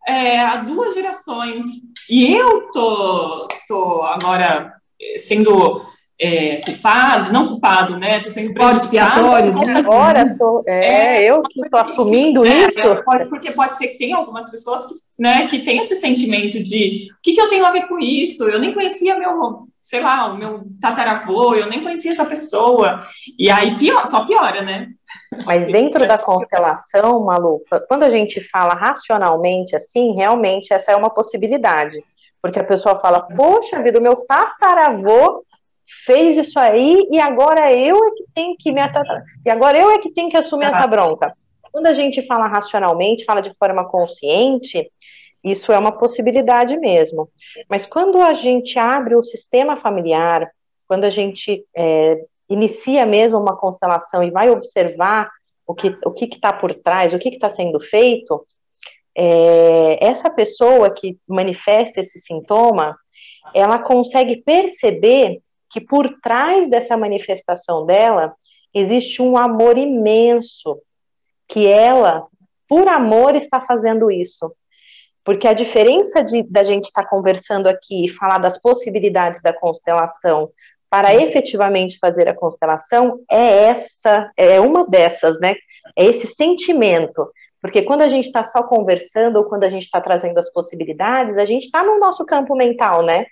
[0.07, 1.65] é, há duas gerações
[2.09, 4.73] e eu tô, tô agora
[5.19, 5.85] sendo
[6.19, 8.19] é, culpado, não culpado, né?
[8.21, 9.75] Tô sendo Pode expiatório, né?
[9.75, 13.03] Agora tô, é, é, eu que estou assumindo é, isso.
[13.05, 17.07] Pode, porque pode ser que tem algumas pessoas que, né, que tem esse sentimento de
[17.11, 18.49] o que, que eu tenho a ver com isso?
[18.49, 23.01] Eu nem conhecia meu, sei lá, o meu tataravô, eu nem conhecia essa pessoa.
[23.39, 24.89] E aí pior, só piora, né?
[25.47, 31.09] Mas dentro da constelação, Malu, quando a gente fala racionalmente assim, realmente essa é uma
[31.09, 32.03] possibilidade.
[32.39, 35.43] Porque a pessoa fala, poxa vida, o meu tataravô
[36.05, 38.81] fez isso aí e agora eu é que tenho que me.
[39.43, 41.33] E agora eu é que tenho que assumir essa bronca.
[41.71, 44.87] Quando a gente fala racionalmente, fala de forma consciente,
[45.43, 47.29] isso é uma possibilidade mesmo.
[47.69, 50.49] Mas quando a gente abre o sistema familiar,
[50.87, 55.29] quando a gente é, inicia mesmo uma constelação e vai observar
[55.65, 58.45] o que o que está por trás, o que está sendo feito,
[59.15, 62.97] é, essa pessoa que manifesta esse sintoma,
[63.53, 68.33] ela consegue perceber que por trás dessa manifestação dela
[68.73, 70.81] existe um amor imenso,
[71.47, 72.27] que ela,
[72.67, 74.53] por amor, está fazendo isso.
[75.23, 79.53] Porque a diferença de, da gente estar tá conversando aqui e falar das possibilidades da
[79.53, 80.49] constelação
[80.89, 85.55] para efetivamente fazer a constelação é essa, é uma dessas, né?
[85.95, 87.29] É esse sentimento.
[87.61, 91.37] Porque quando a gente está só conversando ou quando a gente está trazendo as possibilidades,
[91.37, 93.25] a gente está no nosso campo mental, né?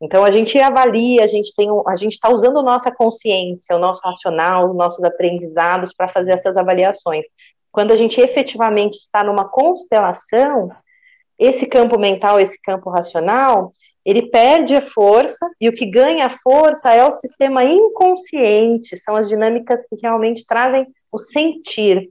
[0.00, 4.00] Então a gente avalia, a gente tem, a gente está usando nossa consciência, o nosso
[4.02, 7.26] racional, os nossos aprendizados para fazer essas avaliações.
[7.72, 10.70] Quando a gente efetivamente está numa constelação,
[11.40, 13.72] esse campo mental, esse campo racional,
[14.04, 19.28] ele perde a força e o que ganha força é o sistema inconsciente, são as
[19.28, 22.10] dinâmicas que realmente trazem o sentir.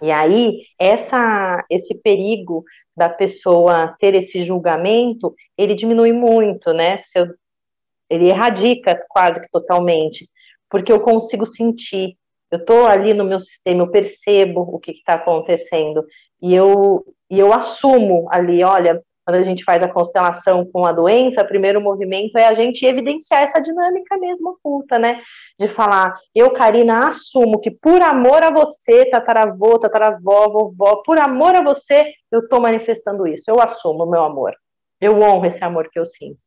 [0.00, 2.64] E aí, essa, esse perigo
[2.96, 6.96] da pessoa ter esse julgamento, ele diminui muito, né?
[7.16, 7.34] Eu,
[8.08, 10.28] ele erradica quase que totalmente,
[10.70, 12.16] porque eu consigo sentir,
[12.50, 16.04] eu estou ali no meu sistema, eu percebo o que está acontecendo,
[16.44, 20.92] e eu, e eu assumo ali, olha, quando a gente faz a constelação com a
[20.92, 25.22] doença, o primeiro movimento é a gente evidenciar essa dinâmica mesmo oculta, né?
[25.58, 31.54] De falar, eu, Karina, assumo que por amor a você, tataravô, tataravó, vovó, por amor
[31.54, 33.50] a você, eu estou manifestando isso.
[33.50, 34.54] Eu assumo meu amor.
[35.00, 36.38] Eu honro esse amor que eu sinto,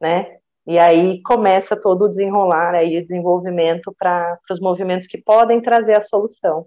[0.00, 0.38] né?
[0.66, 5.98] E aí começa todo o desenrolar aí, o desenvolvimento para os movimentos que podem trazer
[5.98, 6.66] a solução.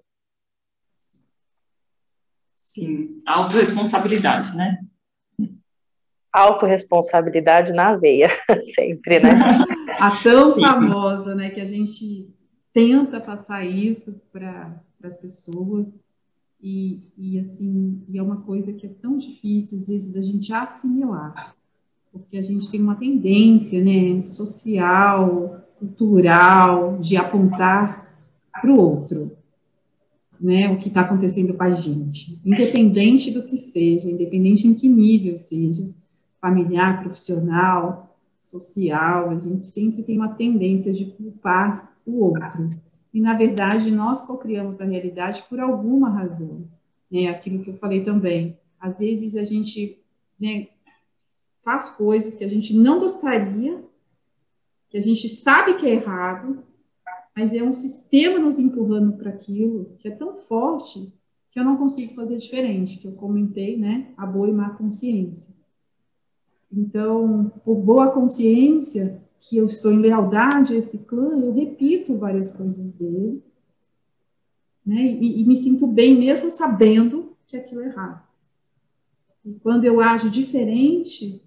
[2.76, 4.78] Sim, autorresponsabilidade, né?
[6.36, 8.28] autorresponsabilidade na veia,
[8.76, 9.40] sempre, né?
[9.98, 12.28] A tão famosa, né, que a gente
[12.74, 15.98] tenta passar isso para as pessoas,
[16.62, 20.52] e, e assim, e é uma coisa que é tão difícil, às vezes, da gente
[20.52, 21.56] assimilar,
[22.12, 28.14] porque a gente tem uma tendência, né, social, cultural, de apontar
[28.52, 29.38] para o outro,
[30.40, 34.88] né, o que está acontecendo com a gente, independente do que seja, independente em que
[34.88, 35.90] nível seja,
[36.42, 42.70] familiar, profissional, social, a gente sempre tem uma tendência de culpar o outro.
[43.14, 46.68] E, na verdade, nós cocriamos a realidade por alguma razão.
[47.10, 47.28] Né?
[47.28, 48.58] Aquilo que eu falei também.
[48.80, 49.98] Às vezes a gente
[50.40, 50.68] né,
[51.64, 53.84] faz coisas que a gente não gostaria,
[54.90, 56.64] que a gente sabe que é errado,
[57.36, 61.14] mas é um sistema nos empurrando para aquilo que é tão forte
[61.52, 64.14] que eu não consigo fazer diferente, que eu comentei, né?
[64.16, 65.54] A boa e má consciência.
[66.72, 72.52] Então, por boa consciência que eu estou em lealdade a esse clã, eu repito várias
[72.52, 73.44] coisas dele,
[74.86, 75.02] né?
[75.02, 78.26] E, e me sinto bem mesmo sabendo que aquilo é errado.
[79.44, 81.42] E quando eu ajo diferente,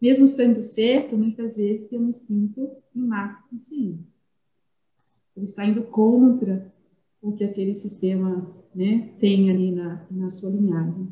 [0.00, 4.15] mesmo sendo certo, muitas vezes eu me sinto em má consciência.
[5.36, 6.66] Ele está indo contra
[7.20, 11.08] o que aquele sistema né, tem ali na, na sua linhagem.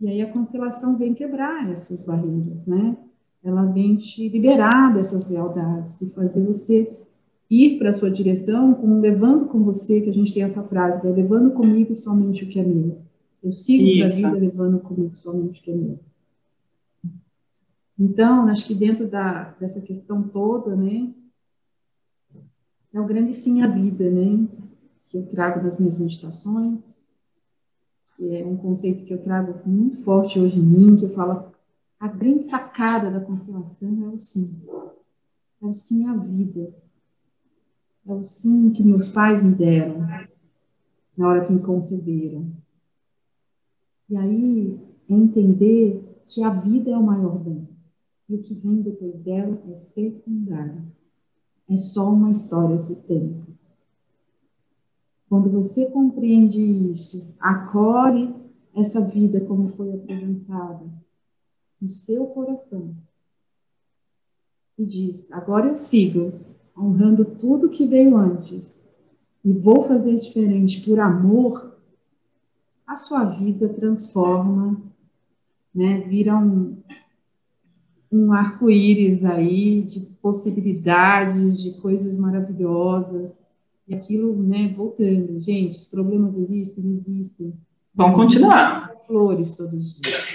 [0.00, 2.96] E aí a constelação vem quebrar essas barreiras, né?
[3.42, 6.90] Ela vem te liberar dessas lealdades e fazer você
[7.50, 11.04] ir para a sua direção, como levando com você, que a gente tem essa frase,
[11.04, 11.12] né?
[11.12, 12.98] levando comigo somente o que é meu.
[13.42, 15.98] Eu sigo para a vida levando comigo somente o que é meu.
[17.98, 21.12] Então, acho que dentro da, dessa questão toda, né,
[22.92, 24.48] é o grande sim à vida, né,
[25.08, 26.78] que eu trago nas minhas meditações,
[28.16, 31.52] que é um conceito que eu trago muito forte hoje em mim, que eu falo,
[31.98, 34.54] a grande sacada da constelação é o sim.
[35.62, 36.74] É o sim à vida.
[38.06, 40.06] É o sim que meus pais me deram
[41.16, 42.50] na hora que me conceberam.
[44.08, 47.68] E aí, é entender que a vida é o maior bem.
[48.28, 50.82] E o que vem depois dela é secundário.
[51.70, 53.46] É só uma história sistêmica.
[55.28, 58.34] Quando você compreende isso, acolhe
[58.74, 60.84] essa vida como foi apresentada
[61.80, 62.92] no seu coração
[64.76, 66.32] e diz: agora eu sigo
[66.76, 68.76] honrando tudo que veio antes
[69.44, 71.78] e vou fazer diferente por amor,
[72.84, 74.76] a sua vida transforma,
[75.72, 76.00] né?
[76.00, 76.76] Vira um,
[78.10, 83.32] um arco-íris aí de possibilidades, de coisas maravilhosas.
[83.86, 87.54] E aquilo, né, voltando, gente, os problemas existem, existem.
[87.94, 88.94] Vão continuar.
[89.06, 90.34] Flores todos os dias.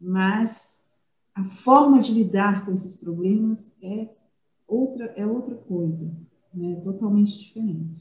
[0.00, 0.88] Mas
[1.34, 4.08] a forma de lidar com esses problemas é
[4.66, 6.10] outra, é outra coisa,
[6.52, 8.00] né, totalmente diferente.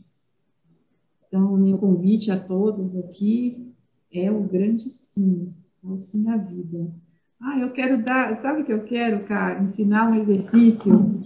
[1.28, 3.72] Então, o meu convite a todos aqui
[4.12, 5.54] é o grande sim,
[5.84, 6.92] é o sim à vida.
[7.42, 9.60] Ah, eu quero dar, sabe o que eu quero, cara?
[9.60, 11.20] Ensinar um exercício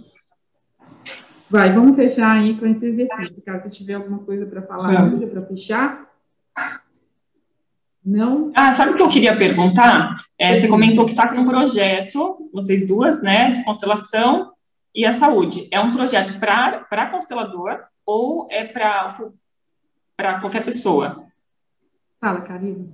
[1.54, 3.40] Vai, vamos fechar aí com esse exercício.
[3.42, 6.10] Caso tiver alguma coisa para falar ainda, para fechar.
[8.04, 8.50] Não?
[8.56, 10.16] Ah, sabe o que eu queria perguntar?
[10.36, 14.52] É, você comentou que está com um projeto, vocês duas, né, de constelação
[14.92, 15.68] e a saúde.
[15.70, 21.24] É um projeto para constelador ou é para qualquer pessoa?
[22.20, 22.88] Fala, Karina.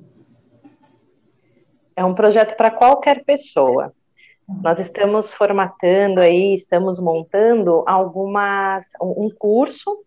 [2.01, 3.93] É um projeto para qualquer pessoa.
[4.49, 10.03] Nós estamos formatando aí, estamos montando algumas um curso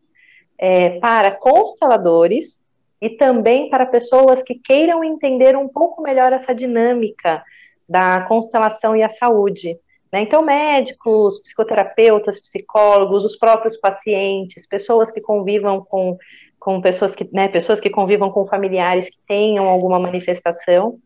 [0.57, 2.67] é, para consteladores
[2.99, 7.43] e também para pessoas que queiram entender um pouco melhor essa dinâmica
[7.87, 9.77] da constelação e a saúde.
[10.11, 10.21] Né?
[10.21, 16.17] Então, médicos, psicoterapeutas, psicólogos, os próprios pacientes, pessoas que convivam com,
[16.59, 20.99] com pessoas que, né, pessoas que convivam com familiares que tenham alguma manifestação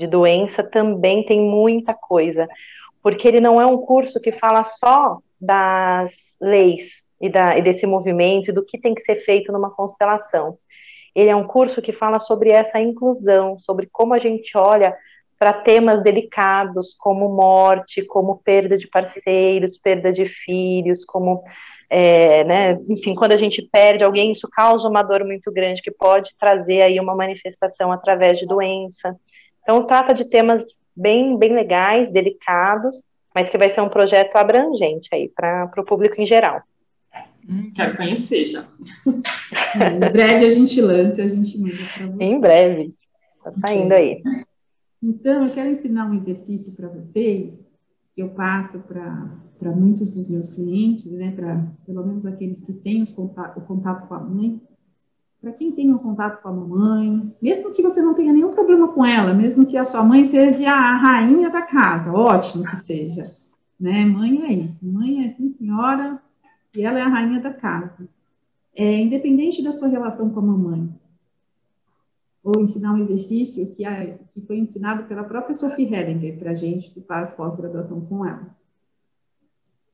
[0.00, 2.48] de doença, também tem muita coisa
[3.02, 7.86] porque ele não é um curso que fala só das leis e, da, e desse
[7.86, 10.58] movimento e do que tem que ser feito numa constelação.
[11.14, 14.94] Ele é um curso que fala sobre essa inclusão, sobre como a gente olha
[15.38, 21.42] para temas delicados como morte, como perda de parceiros, perda de filhos, como,
[21.88, 25.90] é, né, enfim, quando a gente perde alguém, isso causa uma dor muito grande que
[25.90, 29.16] pode trazer aí uma manifestação através de doença.
[29.70, 30.64] Então, trata de temas
[30.96, 36.20] bem, bem legais, delicados, mas que vai ser um projeto abrangente aí para o público
[36.20, 36.60] em geral.
[37.48, 38.66] Hum, quero conhecer já.
[39.06, 42.24] em breve a gente lança, a gente manda para você.
[42.24, 42.88] Em breve,
[43.36, 44.20] está saindo aí.
[45.00, 47.56] Então, eu quero ensinar um exercício para vocês,
[48.12, 53.04] que eu passo para muitos dos meus clientes, né, para pelo menos aqueles que têm
[53.14, 54.60] contato, o contato com a mãe,
[55.40, 58.88] para quem tem um contato com a mamãe, mesmo que você não tenha nenhum problema
[58.88, 63.34] com ela, mesmo que a sua mãe seja a rainha da casa, ótimo que seja,
[63.78, 64.04] né?
[64.04, 66.20] Mãe é isso, mãe é sim senhora
[66.76, 68.06] e ela é a rainha da casa.
[68.76, 70.88] É, independente da sua relação com a mamãe,
[72.42, 76.54] ou ensinar um exercício que, é, que foi ensinado pela própria Sophie Hellinger para a
[76.54, 78.46] gente que faz pós-graduação com ela.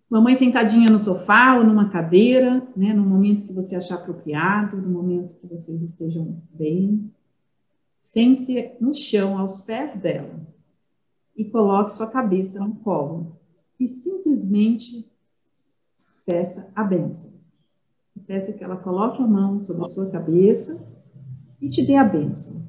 [0.08, 4.88] Mamãe sentadinha no sofá ou numa cadeira, né, no momento que você achar apropriado, no
[4.88, 7.12] momento que vocês estejam bem.
[8.00, 10.40] Sente-se no chão, aos pés dela,
[11.36, 13.36] e coloque sua cabeça no colo.
[13.80, 15.10] E simplesmente
[16.24, 17.32] peça a bênção.
[18.26, 20.80] Peça que ela coloque a mão sobre a sua cabeça
[21.60, 22.66] e te dê a bênção.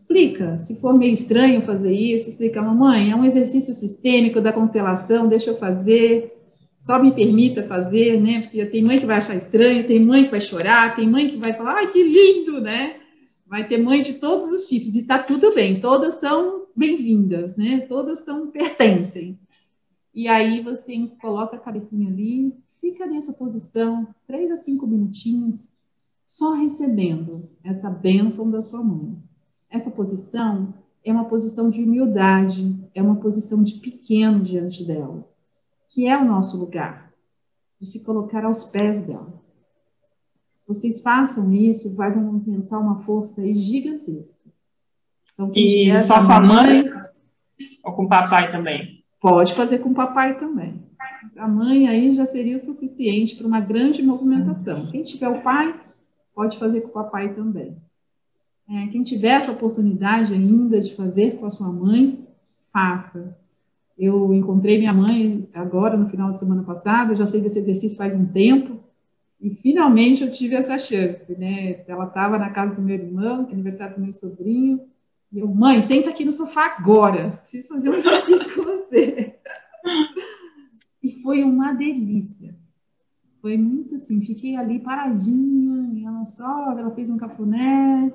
[0.00, 5.28] Explica, se for meio estranho fazer isso, explica, mamãe, é um exercício sistêmico da constelação,
[5.28, 6.34] deixa eu fazer,
[6.76, 8.40] só me permita fazer, né?
[8.40, 11.36] Porque tem mãe que vai achar estranho, tem mãe que vai chorar, tem mãe que
[11.36, 12.98] vai falar, ai, que lindo, né?
[13.46, 17.80] Vai ter mãe de todos os tipos e tá tudo bem, todas são bem-vindas, né?
[17.86, 19.38] Todas são pertencem.
[20.14, 25.70] E aí você coloca a cabecinha ali, fica nessa posição, três a cinco minutinhos,
[26.24, 29.29] só recebendo essa bênção da sua mãe.
[29.70, 35.24] Essa posição é uma posição de humildade, é uma posição de pequeno diante dela,
[35.88, 37.12] que é o nosso lugar,
[37.78, 39.40] de se colocar aos pés dela.
[40.66, 44.50] Vocês façam isso, vai movimentar uma força aí gigantesca.
[45.32, 47.04] Então, e só com a mãe, mãe
[47.84, 49.02] ou com o papai também?
[49.20, 50.82] Pode fazer com o papai também.
[51.36, 54.90] A mãe aí já seria o suficiente para uma grande movimentação.
[54.90, 55.78] Quem tiver o pai,
[56.34, 57.76] pode fazer com o papai também.
[58.72, 62.24] É, quem tiver essa oportunidade ainda de fazer com a sua mãe,
[62.72, 63.36] faça.
[63.98, 68.14] Eu encontrei minha mãe agora, no final de semana passada, já sei desse exercício faz
[68.14, 68.78] um tempo,
[69.40, 71.82] e finalmente eu tive essa chance, né?
[71.88, 74.80] Ela estava na casa do meu irmão, que é aniversário do meu sobrinho,
[75.32, 79.34] e eu, mãe, senta aqui no sofá agora, preciso fazer um exercício com você.
[81.02, 82.54] E foi uma delícia.
[83.42, 88.12] Foi muito assim, fiquei ali paradinha, e ela só, ela fez um cafuné,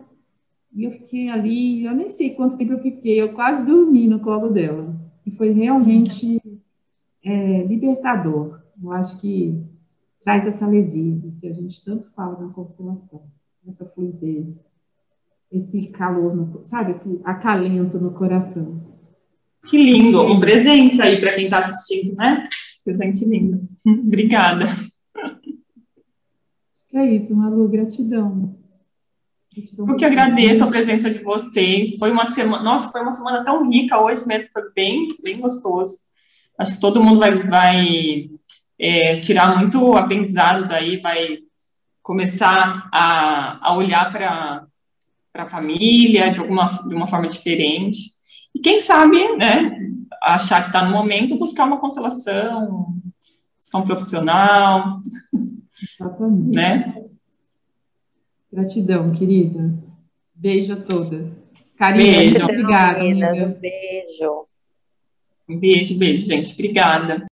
[0.75, 4.19] e eu fiquei ali, eu nem sei quanto tempo eu fiquei, eu quase dormi no
[4.19, 4.93] colo dela.
[5.25, 6.41] E foi realmente
[7.23, 8.59] é, libertador.
[8.83, 9.57] Eu acho que
[10.21, 13.23] traz essa leveza que a gente tanto fala na constelação,
[13.65, 14.59] essa fluidez,
[15.49, 18.83] esse calor, no, sabe, esse acalento no coração.
[19.69, 20.21] Que lindo!
[20.23, 22.49] Um presente aí para quem está assistindo, né?
[22.83, 23.65] Presente lindo.
[23.87, 24.65] Obrigada.
[26.93, 28.64] É isso, Malu, gratidão.
[29.77, 31.97] Eu que agradeço a presença de vocês.
[31.97, 35.99] Foi uma semana, nossa, foi uma semana tão rica hoje mesmo, foi bem, bem gostoso.
[36.57, 38.29] Acho que todo mundo vai, vai
[38.79, 41.39] é, tirar muito aprendizado daí, vai
[42.01, 44.67] começar a, a olhar para
[45.33, 48.11] a família de, alguma, de uma forma diferente.
[48.53, 49.77] E quem sabe, né,
[50.21, 52.93] achar que está no momento, buscar uma constelação,
[53.57, 55.01] buscar um profissional,
[55.99, 56.55] Exatamente.
[56.55, 57.04] né?
[58.55, 59.69] Gratidão, querida.
[60.33, 61.27] Beijo a todas.
[61.77, 62.43] Carinho, beijo.
[62.45, 63.03] obrigada.
[63.03, 64.45] Um beijo.
[65.59, 66.53] Beijo, beijo, gente.
[66.53, 67.21] Obrigada.